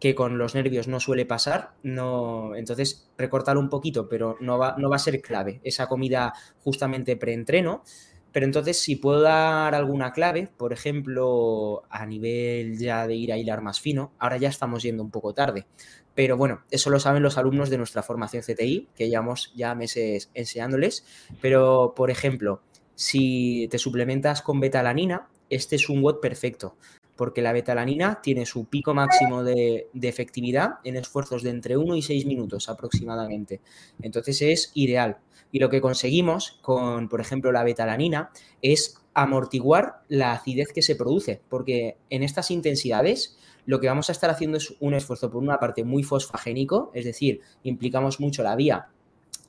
[0.00, 4.76] que con los nervios no suele pasar, no, entonces recortarlo un poquito, pero no va,
[4.78, 6.32] no va a ser clave esa comida
[6.62, 7.82] justamente preentreno.
[8.30, 13.38] Pero entonces si puedo dar alguna clave, por ejemplo, a nivel ya de ir a
[13.38, 15.66] hilar más fino, ahora ya estamos yendo un poco tarde,
[16.14, 20.30] pero bueno, eso lo saben los alumnos de nuestra formación CTI, que llevamos ya meses
[20.34, 21.06] enseñándoles,
[21.40, 22.60] pero por ejemplo,
[22.94, 26.76] si te suplementas con betalanina, este es un WOD perfecto,
[27.18, 32.02] porque la betalanina tiene su pico máximo de, efectividad en esfuerzos de entre 1 y
[32.02, 33.60] 6 minutos aproximadamente.
[34.00, 35.18] Entonces es ideal.
[35.50, 38.30] Y lo que conseguimos con, por ejemplo, la betalanina
[38.62, 44.12] es amortiguar la acidez que se produce, porque en estas intensidades lo que vamos a
[44.12, 48.54] estar haciendo es un esfuerzo por una parte muy fosfagénico, es decir, implicamos mucho la
[48.54, 48.90] vía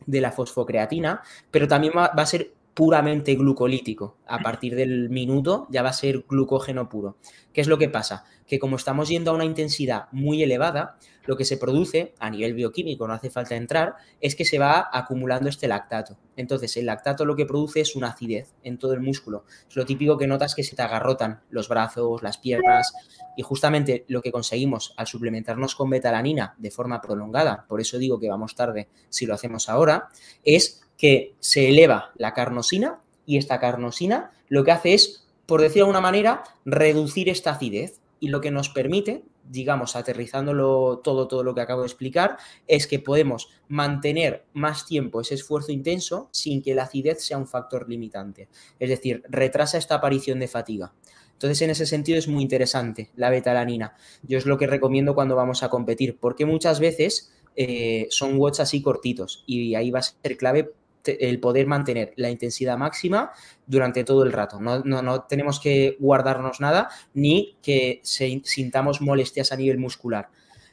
[0.07, 4.15] de la fosfocreatina, pero también va a ser puramente glucolítico.
[4.25, 7.17] A partir del minuto ya va a ser glucógeno puro.
[7.51, 8.23] ¿Qué es lo que pasa?
[8.47, 12.53] Que como estamos yendo a una intensidad muy elevada, lo que se produce a nivel
[12.53, 16.19] bioquímico, no hace falta entrar, es que se va acumulando este lactato.
[16.37, 19.43] Entonces, el lactato lo que produce es una acidez en todo el músculo.
[19.69, 22.93] Es lo típico que notas que se te agarrotan los brazos, las piernas,
[23.35, 28.21] y justamente lo que conseguimos al suplementarnos con betalanina de forma prolongada, por eso digo
[28.21, 30.07] que vamos tarde si lo hacemos ahora,
[30.45, 35.75] es que se eleva la carnosina y esta carnosina lo que hace es, por decir
[35.75, 41.43] de alguna manera, reducir esta acidez y lo que nos permite, digamos, aterrizándolo todo, todo
[41.43, 46.61] lo que acabo de explicar, es que podemos mantener más tiempo ese esfuerzo intenso sin
[46.61, 48.49] que la acidez sea un factor limitante.
[48.77, 50.93] Es decir, retrasa esta aparición de fatiga.
[51.31, 53.95] Entonces, en ese sentido es muy interesante la betalanina.
[54.23, 58.59] Yo es lo que recomiendo cuando vamos a competir, porque muchas veces eh, son watts
[58.59, 60.73] así cortitos y ahí va a ser clave
[61.05, 63.31] el poder mantener la intensidad máxima
[63.65, 64.59] durante todo el rato.
[64.59, 70.29] No, no, no tenemos que guardarnos nada ni que sintamos molestias a nivel muscular.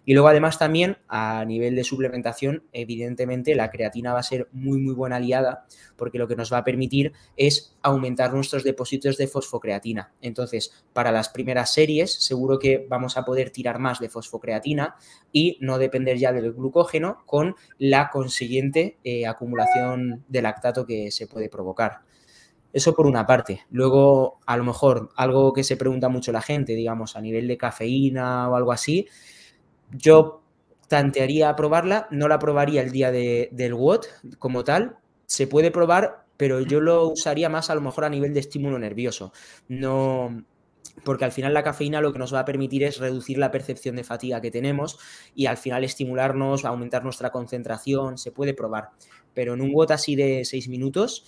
[0.07, 4.79] Y luego además también a nivel de suplementación, evidentemente la creatina va a ser muy
[4.79, 5.67] muy buena aliada
[5.97, 10.13] porque lo que nos va a permitir es aumentar nuestros depósitos de fosfocreatina.
[10.23, 14.95] Entonces, para las primeras series seguro que vamos a poder tirar más de fosfocreatina
[15.33, 21.27] y no depender ya del glucógeno con la consiguiente eh, acumulación de lactato que se
[21.27, 22.03] puede provocar.
[22.73, 23.63] Eso por una parte.
[23.71, 27.57] Luego, a lo mejor, algo que se pregunta mucho la gente, digamos, a nivel de
[27.57, 29.09] cafeína o algo así,
[29.91, 30.43] yo
[30.89, 34.07] tantearía probarla, no la probaría el día de, del WOT
[34.39, 34.99] como tal.
[35.27, 38.79] Se puede probar, pero yo lo usaría más a lo mejor a nivel de estímulo
[38.79, 39.33] nervioso.
[39.69, 40.45] No,
[41.05, 43.97] porque al final la cafeína lo que nos va a permitir es reducir la percepción
[43.97, 44.99] de fatiga que tenemos
[45.35, 48.91] y al final estimularnos, aumentar nuestra concentración, se puede probar.
[49.35, 51.25] Pero en un WOT así de 6 minutos,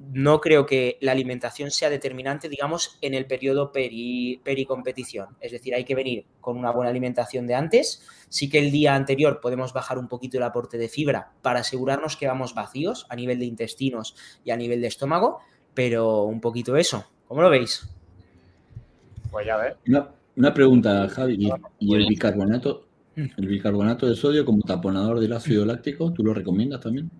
[0.00, 5.36] no creo que la alimentación sea determinante, digamos, en el periodo peri, pericompetición.
[5.40, 8.02] Es decir, hay que venir con una buena alimentación de antes.
[8.30, 12.16] Sí que el día anterior podemos bajar un poquito el aporte de fibra para asegurarnos
[12.16, 15.40] que vamos vacíos a nivel de intestinos y a nivel de estómago,
[15.74, 17.04] pero un poquito eso.
[17.28, 17.86] ¿Cómo lo veis?
[19.30, 19.74] Pues ya ves.
[19.86, 21.36] Una, una pregunta, Javi.
[21.38, 22.86] ¿Y, y el bicarbonato?
[23.16, 27.10] ¿El bicarbonato de sodio como taponador del ácido láctico, tú lo recomiendas también?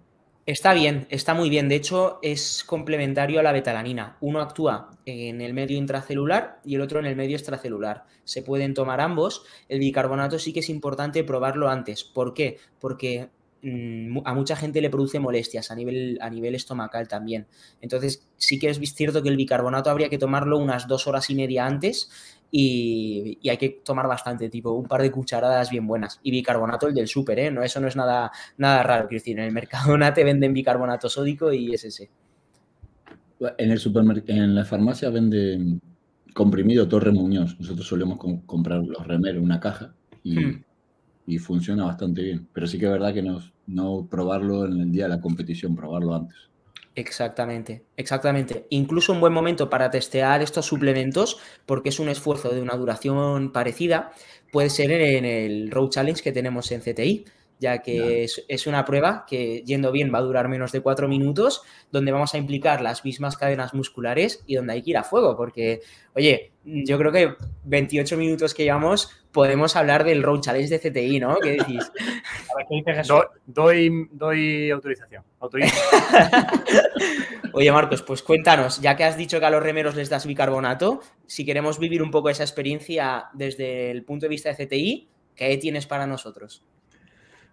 [0.47, 1.69] Está bien, está muy bien.
[1.69, 4.17] De hecho, es complementario a la betalanina.
[4.21, 8.05] Uno actúa en el medio intracelular y el otro en el medio extracelular.
[8.25, 9.45] Se pueden tomar ambos.
[9.69, 12.05] El bicarbonato sí que es importante probarlo antes.
[12.05, 12.57] ¿Por qué?
[12.81, 13.29] Porque
[13.63, 17.47] mmm, a mucha gente le produce molestias a nivel, a nivel estomacal también.
[17.81, 21.35] Entonces, sí que es cierto que el bicarbonato habría que tomarlo unas dos horas y
[21.35, 22.11] media antes
[22.51, 26.19] y, y, hay que tomar bastante, tipo un par de cucharadas bien buenas.
[26.23, 27.51] Y bicarbonato el del súper, ¿eh?
[27.51, 31.09] No, eso no es nada, nada raro, quiero decir, en el Mercadona te venden bicarbonato
[31.09, 32.11] sódico y es ese.
[33.57, 35.81] En el supermercado, en la farmacia venden
[36.35, 37.57] comprimido Torre Muñoz.
[37.59, 40.65] Nosotros solemos com comprar los remeros, una caja, y, hmm.
[41.27, 42.49] y, funciona bastante bien.
[42.53, 45.77] Pero sí que es verdad que no, no probarlo en el día de la competición,
[45.77, 46.37] probarlo antes.
[46.97, 48.67] Exactamente, exactamente.
[48.69, 53.53] Incluso un buen momento para testear estos suplementos, porque es un esfuerzo de una duración
[53.53, 54.13] parecida,
[54.51, 57.25] puede ser en el Road Challenge que tenemos en CTI,
[57.61, 61.07] ya que es, es, una prueba que yendo bien va a durar menos de cuatro
[61.07, 65.05] minutos, donde vamos a implicar las mismas cadenas musculares y donde hay que ir a
[65.05, 65.83] fuego, porque,
[66.15, 71.21] oye, yo creo que 28 minutos que llevamos podemos hablar del Road Challenge de CTI,
[71.21, 71.37] ¿no?
[71.37, 71.93] ¿Qué decís?
[72.51, 73.09] A ver, ¿qué dices Jesús?
[73.09, 75.23] Do, doy, doy autorización.
[75.39, 75.81] autorización.
[77.53, 81.01] Oye, Marcos, pues cuéntanos, ya que has dicho que a los remeros les das bicarbonato,
[81.27, 85.57] si queremos vivir un poco esa experiencia desde el punto de vista de CTI, ¿qué
[85.59, 86.65] tienes para nosotros?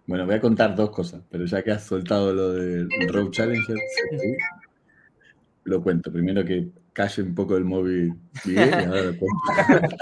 [0.08, 3.76] Bueno, voy a contar dos cosas, pero ya que has soltado lo del Road Challenger,
[5.64, 6.10] lo cuento.
[6.10, 8.14] Primero que calle un poco el móvil
[8.46, 9.96] Miguel y ahora lo cuento.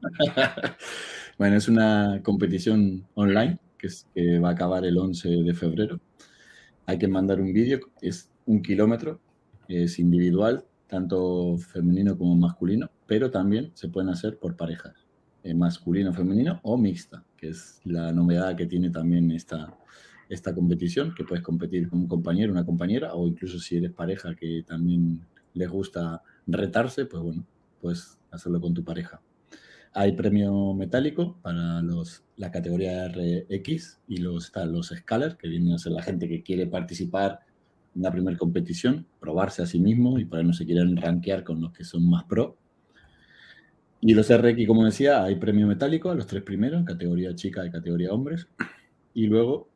[1.38, 6.00] bueno, es una competición online que, es, que, va a acabar el 11 de febrero.
[6.86, 9.20] Hay que mandar un vídeo, es un kilómetro,
[9.68, 15.06] es individual, tanto femenino como masculino, pero también se pueden hacer por parejas,
[15.44, 19.76] eh, masculino, femenino o mixta, que es la novedad que tiene también esta,
[20.28, 24.36] esta competición, que puedes competir con un compañero, una compañera, o incluso si eres pareja
[24.36, 27.44] que también les gusta retarse, pues bueno,
[27.80, 29.20] puedes hacerlo con tu pareja.
[29.92, 35.72] Hay premio metálico para los, la categoría RX y los, están los Scalar, que vienen
[35.72, 37.40] a ser la gente que quiere participar
[37.96, 41.60] en la primera competición, probarse a sí mismo y para no se quieren rankear con
[41.60, 42.56] los que son más pro.
[44.04, 47.70] Y los RX, como decía, hay premio metálico a los tres primeros, categoría chica y
[47.70, 48.48] categoría hombres.
[49.14, 49.68] Y luego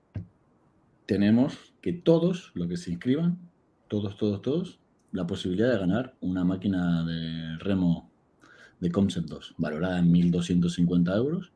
[1.06, 3.38] tenemos que todos los que se inscriban,
[3.86, 4.80] todos, todos, todos,
[5.12, 8.10] la posibilidad de ganar una máquina de remo
[8.80, 11.52] de Concept 2, valorada en 1.250 euros.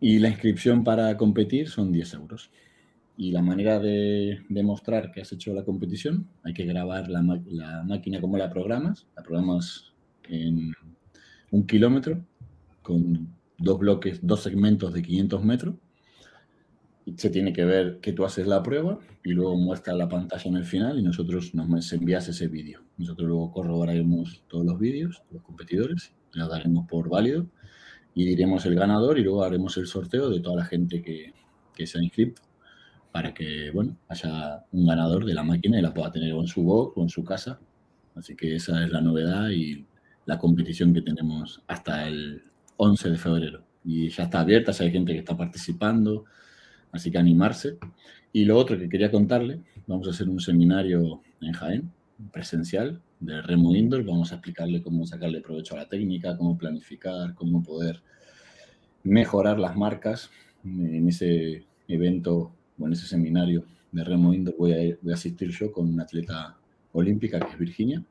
[0.00, 2.50] Y la inscripción para competir son 10 euros.
[3.16, 7.82] Y la manera de demostrar que has hecho la competición, hay que grabar la, la
[7.84, 9.06] máquina como la programas.
[9.16, 9.94] La programas
[10.24, 10.74] en
[11.50, 12.24] un kilómetro
[12.82, 15.74] con dos bloques, dos segmentos de 500 metros
[17.16, 20.56] se tiene que ver que tú haces la prueba y luego muestra la pantalla en
[20.56, 22.82] el final y nosotros nos envías ese vídeo.
[22.96, 27.46] Nosotros luego corroboraremos todos los vídeos, los competidores, los daremos por válido
[28.14, 31.32] y diremos el ganador y luego haremos el sorteo de toda la gente que,
[31.74, 32.42] que se ha inscrito
[33.12, 36.62] para que, bueno, haya un ganador de la máquina y la pueda tener en su
[36.62, 37.58] box o en su casa.
[38.14, 39.86] Así que esa es la novedad y
[40.28, 42.44] la competición que tenemos hasta el
[42.76, 43.64] 11 de febrero.
[43.82, 46.26] Y ya está abierta, si hay gente que está participando,
[46.92, 47.78] Así que animarse.
[48.32, 51.92] Y lo otro que quería contarle, vamos a hacer un seminario en Jaén,
[52.32, 54.04] presencial, de Remo Indoor.
[54.04, 58.02] Vamos a explicarle cómo sacarle provecho a la técnica, cómo planificar, cómo poder
[59.02, 60.30] mejorar las marcas.
[60.64, 65.50] En ese evento o en ese seminario de Remo Indoor voy a, voy a asistir
[65.50, 66.56] yo con una atleta
[66.92, 68.02] olímpica que es Virginia,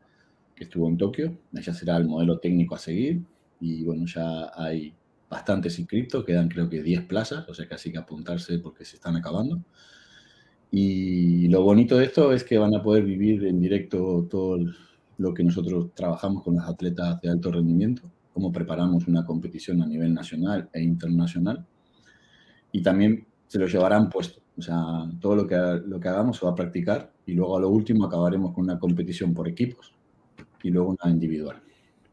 [0.57, 1.37] que estuvo en Tokio.
[1.53, 3.21] Ella será el modelo técnico a seguir.
[3.61, 4.93] Y bueno, ya hay
[5.29, 8.95] bastantes inscritos, quedan creo que 10 plazas, o sea que así que apuntarse porque se
[8.95, 9.61] están acabando.
[10.71, 14.57] Y lo bonito de esto es que van a poder vivir en directo todo
[15.17, 19.87] lo que nosotros trabajamos con los atletas de alto rendimiento, cómo preparamos una competición a
[19.87, 21.65] nivel nacional e internacional.
[22.71, 24.41] Y también se lo llevarán puesto.
[24.57, 24.75] O sea,
[25.21, 28.05] todo lo que, lo que hagamos se va a practicar y luego a lo último
[28.05, 29.96] acabaremos con una competición por equipos
[30.63, 31.61] y luego una individual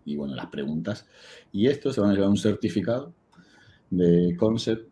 [0.04, 1.06] y bueno, las preguntas.
[1.52, 3.14] Y esto se van a llevar un certificado
[3.90, 4.88] de Concept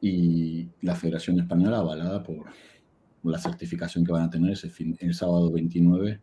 [0.00, 2.46] y la Federación Española avalada por
[3.22, 6.20] la certificación que van a tener ese fin, el sábado 29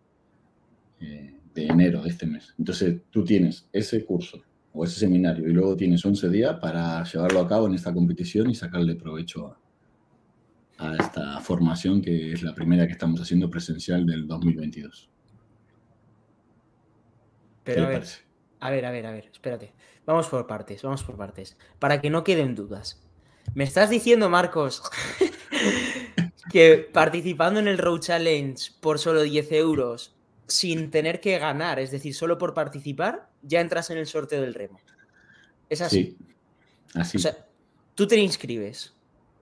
[1.00, 2.54] eh, de enero de este mes.
[2.58, 7.41] Entonces tú tienes ese curso o ese seminario y luego tienes 11 días para llevarlo
[7.41, 12.54] a cabo en esta competición y sacarle provecho a, a esta formación que es la
[12.54, 15.10] primera que estamos haciendo presencial del 2022.
[17.63, 18.04] Pero a ver,
[18.60, 19.74] a ver, a ver, a ver, espérate.
[20.06, 21.58] Vamos por partes, vamos por partes.
[21.80, 23.02] Para que no queden dudas.
[23.54, 24.82] Me estás diciendo, Marcos,
[26.52, 30.15] que participando en el Road Challenge por solo 10 euros,
[30.47, 34.54] sin tener que ganar, es decir, solo por participar, ya entras en el sorteo del
[34.54, 34.80] remo.
[35.69, 36.17] ¿Es así?
[36.17, 36.36] Sí,
[36.95, 37.17] así.
[37.17, 37.45] O sea,
[37.95, 38.93] tú te inscribes,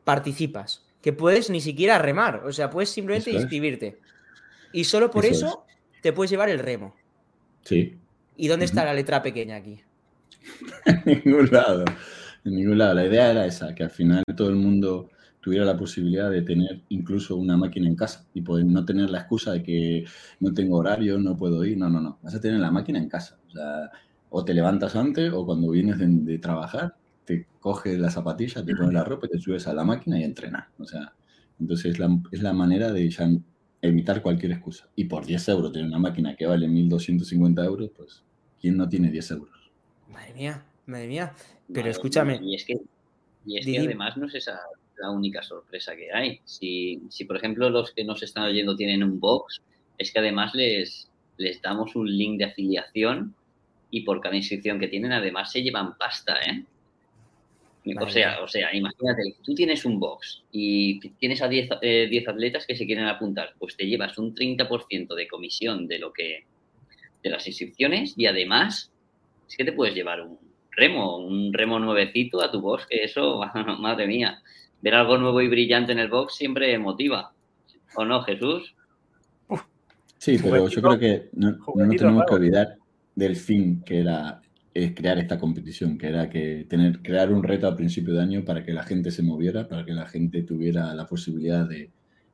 [0.03, 3.43] participas, que puedes ni siquiera remar, o sea, puedes simplemente Eso es.
[3.43, 3.99] inscribirte.
[4.71, 5.65] Y solo por Eso eso
[6.01, 6.95] te puedes llevar el remo.
[7.63, 7.97] Sí,
[8.39, 9.81] ¿Y dónde está la letra pequeña aquí?
[10.85, 11.83] en ningún lado.
[12.45, 12.93] En ningún lado.
[12.93, 15.09] La idea era esa, que al final todo el mundo
[15.41, 19.19] tuviera la posibilidad de tener incluso una máquina en casa y poder no tener la
[19.19, 20.05] excusa de que
[20.39, 21.77] no tengo horario, no puedo ir.
[21.77, 22.17] No, no, no.
[22.21, 23.37] Vas a tener la máquina en casa.
[23.49, 23.91] O sea,
[24.29, 28.73] o te levantas antes o cuando vienes de, de trabajar, te coges la zapatilla, te
[28.73, 30.67] pones la ropa y te subes a la máquina y entrenas.
[30.77, 31.13] O sea,
[31.59, 33.29] entonces es la, es la manera de ya
[33.81, 34.87] evitar cualquier excusa.
[34.95, 38.23] Y por 10 euros tener una máquina que vale 1.250 euros, pues,
[38.59, 39.71] ¿quién no tiene 10 euros?
[40.09, 41.33] Madre mía, madre mía.
[41.67, 42.39] Pero Madre escúchame.
[42.39, 42.77] mía, Y es que,
[43.45, 44.59] y es que además no es esa
[44.99, 46.39] la única sorpresa que hay.
[46.43, 49.61] Si, si, por ejemplo, los que nos están oyendo tienen un box,
[49.97, 53.33] es que además les, les damos un link de afiliación
[53.91, 56.63] y por cada inscripción que tienen, además se llevan pasta, ¿eh?
[57.99, 62.27] O sea, o sea, imagínate, tú tienes un box y tienes a 10 eh, 10
[62.27, 66.43] atletas que se quieren apuntar, pues te llevas un 30% de comisión de lo que
[67.23, 68.91] de las inscripciones y además
[69.47, 70.37] es que te puedes llevar un
[70.71, 73.41] remo, un remo nuevecito a tu box, que eso,
[73.79, 74.41] madre mía,
[74.81, 77.33] ver algo nuevo y brillante en el box siempre motiva.
[77.95, 78.75] ¿O no, Jesús?
[80.17, 82.75] Sí, pero yo creo que no, no nos tenemos que olvidar
[83.15, 84.41] del fin que era
[84.73, 88.45] es crear esta competición, que era que tener, crear un reto a principio de año
[88.45, 91.89] para que la gente se moviera, para que la gente tuviera la posibilidad de,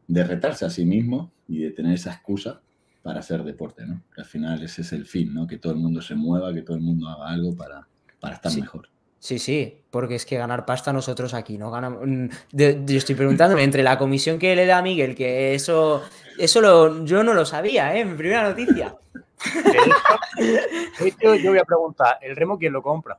[0.07, 2.61] de retarse a sí mismo y de tener esa excusa
[3.05, 4.01] para hacer deporte, ¿no?
[4.17, 5.45] Al final ese es el fin, ¿no?
[5.45, 7.87] Que todo el mundo se mueva, que todo el mundo haga algo para,
[8.19, 8.61] para estar Sí.
[8.61, 8.89] mejor.
[9.19, 12.01] Sí, sí, porque es que ganar pasta nosotros aquí no ganamos.
[12.03, 16.01] Mm, yo estoy preguntándome entre la comisión que le da a Miguel, que eso,
[16.39, 18.03] eso lo, yo no lo sabía, ¿eh?
[18.05, 18.95] Mi primera noticia.
[20.99, 23.17] De hecho, yo voy a preguntar, ¿el remo quién lo compra?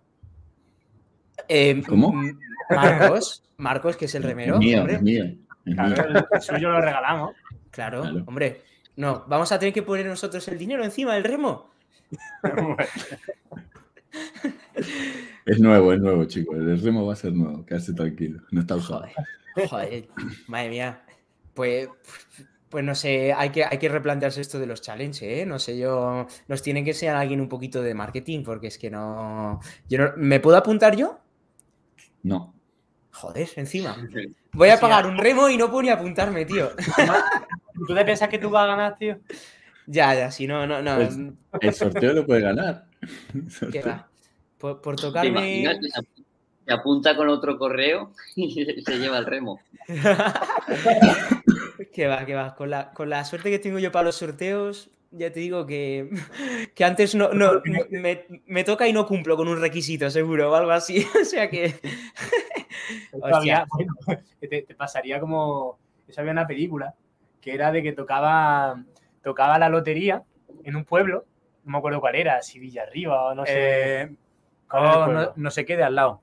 [1.47, 2.13] Eh, ¿Cómo?
[2.13, 2.39] mm,
[2.71, 4.55] Marcos, Marcos, que es el remero.
[4.55, 4.95] Es mío, hombre.
[4.97, 5.25] es mío.
[5.25, 5.77] es mío.
[5.95, 7.37] Claro, el suyo lo regalamos.
[7.71, 8.25] Claro, Claro.
[8.27, 8.63] hombre.
[8.97, 11.71] No, vamos a tener que poner nosotros el dinero encima del remo.
[15.45, 16.57] Es nuevo, es nuevo, chicos.
[16.57, 18.43] El remo va a ser nuevo, quédate tranquilo.
[18.51, 19.07] No está usado.
[19.55, 20.09] Joder, joder,
[20.49, 21.03] madre mía.
[21.55, 21.89] Pues,
[22.69, 25.47] pues no sé, hay que, hay que replantearse esto de los challenges, ¿eh?
[25.47, 26.27] No sé, yo.
[26.49, 29.61] Nos tiene que enseñar alguien un poquito de marketing, porque es que no.
[29.89, 31.21] Yo no- ¿Me puedo apuntar yo?
[32.23, 32.55] No.
[33.13, 33.97] Joder, encima.
[34.53, 36.71] Voy a pagar un remo y no puedo ni apuntarme, tío.
[37.87, 39.19] ¿Tú te piensas que tú vas a ganar, tío?
[39.87, 40.97] Ya, ya, si no, no, no.
[40.97, 41.19] Pues-
[41.61, 42.87] El sorteo lo puede ganar.
[43.73, 44.09] ¿Qué va?
[44.59, 45.65] Por, por ¿Te tocarme.
[45.81, 46.07] que se ap-
[46.67, 49.61] se apunta con otro correo y se- se lleva el remo?
[51.93, 52.55] que va, que va.
[52.55, 56.11] Con la, con la suerte que tengo yo para los sorteos, ya te digo que,
[56.75, 60.55] que antes no, no me, me toca y no cumplo con un requisito, seguro, o
[60.55, 61.07] algo así.
[61.21, 61.75] O sea que.
[63.13, 63.95] Todavía, bueno,
[64.41, 65.79] te, te pasaría como.
[66.09, 66.95] Eso había una película
[67.47, 68.83] que era de que tocaba,
[69.23, 70.25] tocaba la lotería
[70.65, 71.27] en un pueblo,
[71.63, 74.03] no me acuerdo cuál era, si Villarriba o no sé.
[74.03, 74.17] Eh,
[74.69, 76.23] ¿Cuál era el oh, no, no se quede al lado.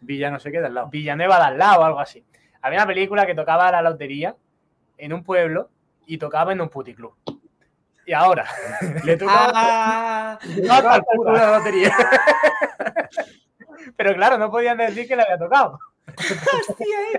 [0.00, 0.86] Villa no se quede al lado.
[0.86, 2.24] Villanueva de al lado o algo así.
[2.60, 4.36] Había una película que tocaba la lotería
[4.98, 5.68] en un pueblo
[6.06, 7.16] y tocaba en un puticlub.
[8.06, 8.46] Y ahora
[9.04, 10.38] le tocaba ¡Ah!
[10.38, 11.90] al culo la lotería.
[13.96, 15.80] Pero claro, no podían decir que le había tocado.
[16.06, 17.18] Hostia, eh.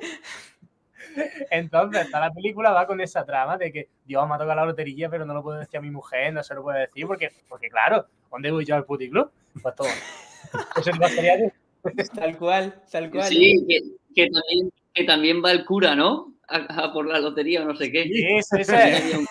[1.49, 4.65] Entonces, está la película va con esa trama de que Dios me ha tocado la
[4.65, 7.31] lotería, pero no lo puedo decir a mi mujer, no se lo puedo decir, porque,
[7.47, 9.29] porque claro, ¿dónde voy yo al puticlub?
[9.61, 9.87] Pues todo.
[9.87, 11.43] Eso te pasaría a ti.
[12.15, 13.23] Tal cual, tal cual.
[13.25, 13.79] Sí, que,
[14.15, 16.33] que también, que también va el cura, ¿no?
[16.47, 18.03] A, a por la lotería o no sé qué.
[18.03, 19.03] Sí, eso, eso También es.
[19.03, 19.27] había un-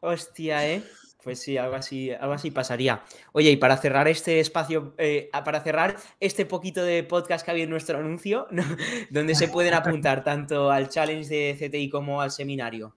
[0.00, 0.82] Hostia, ¿eh?
[1.26, 3.02] Pues sí, algo así, algo así pasaría.
[3.32, 7.64] Oye, y para cerrar este espacio, eh, para cerrar este poquito de podcast que había
[7.64, 8.62] en nuestro anuncio, ¿no?
[9.10, 12.94] donde se pueden apuntar tanto al challenge de CTI como al seminario.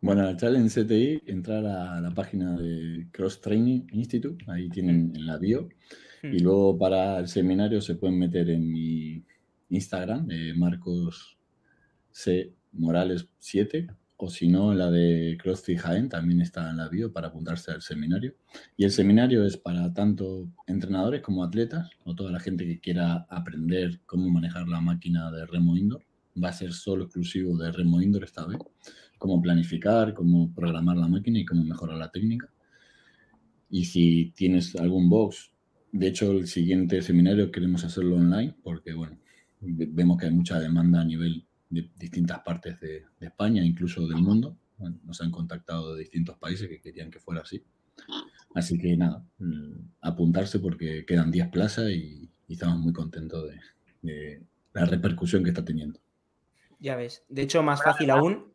[0.00, 5.26] Bueno, al Challenge CTI, entrar a la página de Cross Training Institute, ahí tienen en
[5.26, 5.70] la bio.
[6.22, 9.24] Y luego para el seminario se pueden meter en mi
[9.70, 11.36] Instagram, de Marcos
[12.12, 12.52] C.
[12.70, 13.88] Morales 7,
[14.24, 17.82] o si no, la de CrossFit Jaén también está en la bio para apuntarse al
[17.82, 18.34] seminario.
[18.76, 23.26] Y el seminario es para tanto entrenadores como atletas, o toda la gente que quiera
[23.28, 26.04] aprender cómo manejar la máquina de remo indoor.
[26.42, 28.58] Va a ser solo exclusivo de remo indoor esta vez.
[29.18, 32.48] Cómo planificar, cómo programar la máquina y cómo mejorar la técnica.
[33.70, 35.52] Y si tienes algún box
[35.92, 39.18] de hecho, el siguiente seminario queremos hacerlo online porque, bueno,
[39.60, 44.06] ve- vemos que hay mucha demanda a nivel de distintas partes de, de España, incluso
[44.06, 44.56] del mundo.
[45.04, 47.64] Nos han contactado de distintos países que querían que fuera así.
[48.54, 53.48] Así que nada, mm, apuntarse porque quedan 10 plazas y, estamos muy contentos
[54.02, 54.42] de,
[54.74, 56.00] la repercusión que está teniendo.
[56.78, 57.22] Ya ves.
[57.30, 58.52] De hecho, más fácil aún,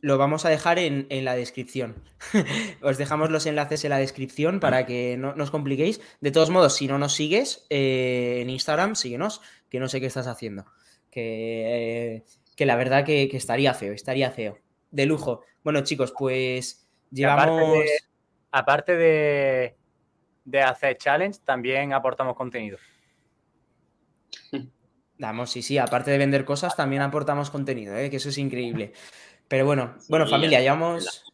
[0.00, 1.96] lo vamos a dejar en, en la descripción.
[2.82, 6.00] Os dejamos los enlaces en la descripción para que no, no os compliquéis.
[6.22, 10.06] De todos modos, si no nos sigues eh, en Instagram, síguenos, que no sé qué
[10.06, 10.64] estás haciendo.
[11.10, 12.24] Que, eh,
[12.56, 14.58] que la verdad que, que estaría feo, estaría feo.
[14.90, 15.42] De lujo.
[15.64, 17.78] Bueno, chicos, pues Y aparte llevamos...
[17.84, 17.90] de-
[18.52, 19.76] Aparte de,
[20.44, 22.78] de hacer challenge, también aportamos contenido.
[25.16, 28.10] Damos, sí, sí, aparte de vender cosas, también aportamos contenido, ¿eh?
[28.10, 28.92] que eso es increíble.
[29.46, 31.24] Pero bueno, bueno, familia, llevamos...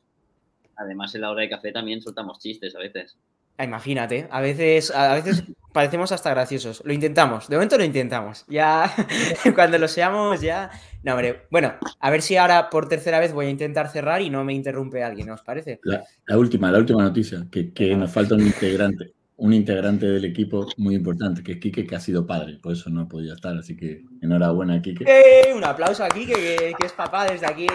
[0.74, 3.16] Además, en la hora de café también soltamos chistes a veces.
[3.58, 6.82] Ah, Imagínate, a veces, a veces parecemos hasta graciosos.
[6.84, 8.44] Lo intentamos, de momento lo intentamos.
[8.48, 8.92] Ya
[9.54, 10.70] cuando lo seamos, ya.
[11.02, 11.46] No, hombre.
[11.50, 14.52] Bueno, a ver si ahora por tercera vez voy a intentar cerrar y no me
[14.52, 15.80] interrumpe alguien, ¿no os parece?
[15.84, 20.24] La, la última, la última noticia, que, que nos falta un integrante, un integrante del
[20.26, 23.34] equipo muy importante, que es Quique, que ha sido padre, por eso no ha podido
[23.34, 25.04] estar, así que enhorabuena, Quique.
[25.06, 25.52] ¡Eh!
[25.54, 27.66] Un aplauso aquí, que, que- que es papá desde aquí.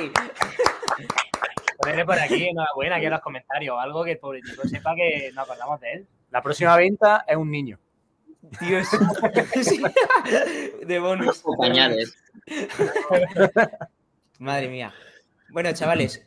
[1.82, 5.32] Ponerle por aquí, enhorabuena, aquí en los comentarios, algo que el pobre chico sepa que
[5.34, 6.08] nos acordamos de él.
[6.30, 7.80] La próxima venta es un niño.
[8.60, 8.88] Dios.
[10.86, 11.44] De bonus.
[11.58, 12.16] Pañales.
[14.40, 14.94] Madre mía.
[15.50, 16.26] Bueno, chavales,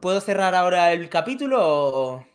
[0.00, 2.26] ¿puedo cerrar ahora el capítulo o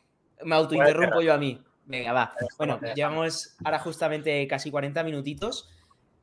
[0.43, 1.61] me autointerrumpo yo a mí?
[1.85, 2.33] Venga, va.
[2.57, 5.69] Bueno, llevamos ahora justamente casi 40 minutitos.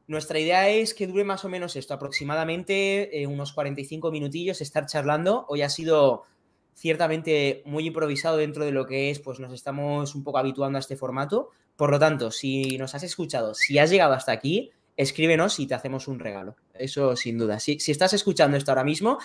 [0.09, 4.87] Nuestra idea es que dure más o menos esto, aproximadamente eh, unos 45 minutillos, estar
[4.87, 5.45] charlando.
[5.51, 6.25] Hoy ha sido
[6.73, 10.81] ciertamente muy improvisado dentro de lo que es, pues nos estamos un poco habituando a
[10.81, 11.51] este formato.
[11.77, 15.75] Por lo tanto, si nos has escuchado, si has llegado hasta aquí, escríbenos y te
[15.75, 16.57] hacemos un regalo.
[16.73, 17.61] Eso sin duda.
[17.61, 19.19] Si, estás escuchando esto ahora mismo,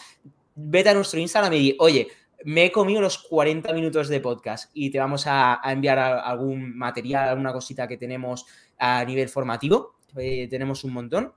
[0.54, 2.10] vete a nuestro Instagram y di, oye,
[2.44, 7.30] me he comido los 40 minutos de podcast y te vamos a, enviar algún material,
[7.30, 8.46] alguna cosita que tenemos
[8.78, 9.96] a nivel formativo.
[10.18, 11.34] Eh, tenemos un montón.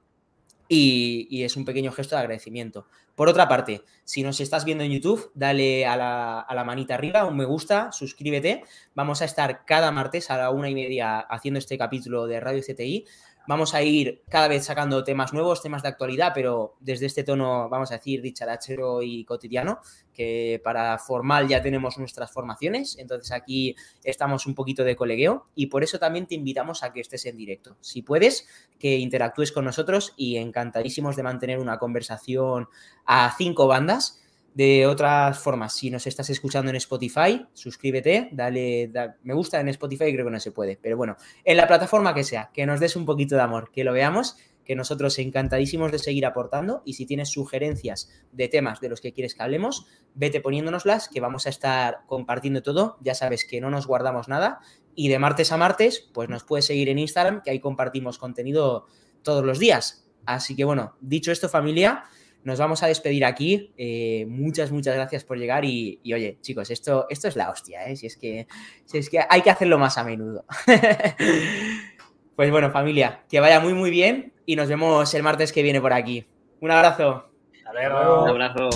[0.69, 2.89] Y, es un pequeño gesto de agradecimiento.
[3.15, 6.95] Por otra parte, si nos estás viendo en YouTube, dale a la, a la, manita
[6.95, 8.65] arriba, un me gusta, suscríbete.
[8.95, 12.63] Vamos a estar cada martes a la una y media haciendo este capítulo de Radio
[12.63, 13.07] CTI.
[13.49, 17.69] Vamos a ir cada vez sacando temas nuevos, temas de actualidad, pero desde este tono,
[17.69, 19.81] vamos a decir, dicharachero y cotidiano,
[20.13, 25.67] que para formal ya tenemos nuestras formaciones, entonces aquí estamos un poquito de colegueo y
[25.67, 27.77] por eso también te invitamos a que estés en directo.
[27.81, 32.69] Si puedes, que interactúes con nosotros y encantadísimos de mantener una conversación
[33.05, 34.21] a cinco bandas
[34.57, 38.91] de otras formas, si nos estás escuchando en Spotify, suscríbete, dale,
[39.23, 42.25] me gusta en Spotify, creo que no se puede, pero bueno, en la plataforma que
[42.25, 45.99] sea, que nos des un poquito de amor, que lo veamos, que nosotros encantadísimos de
[45.99, 50.41] seguir aportando y si tienes sugerencias de temas de los que quieres que hablemos, vete
[50.41, 54.61] poniéndonoslas, que vamos a estar compartiendo todo, ya sabes que no nos guardamos nada
[54.95, 58.87] y de martes a martes, pues nos puedes seguir en Instagram, que ahí compartimos contenido
[59.21, 60.09] todos los días.
[60.25, 62.05] Así que bueno, dicho esto familia,
[62.47, 63.73] nos vamos a despedir aquí.
[63.77, 67.97] Eh, muchas, muchas gracias por llegar y, oye, chicos, esto, esto es la hostia, ¿eh?
[67.97, 68.47] Si es, que,
[68.85, 70.45] si es que hay que hacerlo más a menudo.
[72.37, 75.81] pues bueno, familia, que vaya muy, muy bien y nos vemos el martes que viene
[75.81, 76.25] por aquí.
[76.61, 77.31] Un abrazo.
[77.53, 78.23] Hasta luego.
[78.23, 78.71] Un abrazo.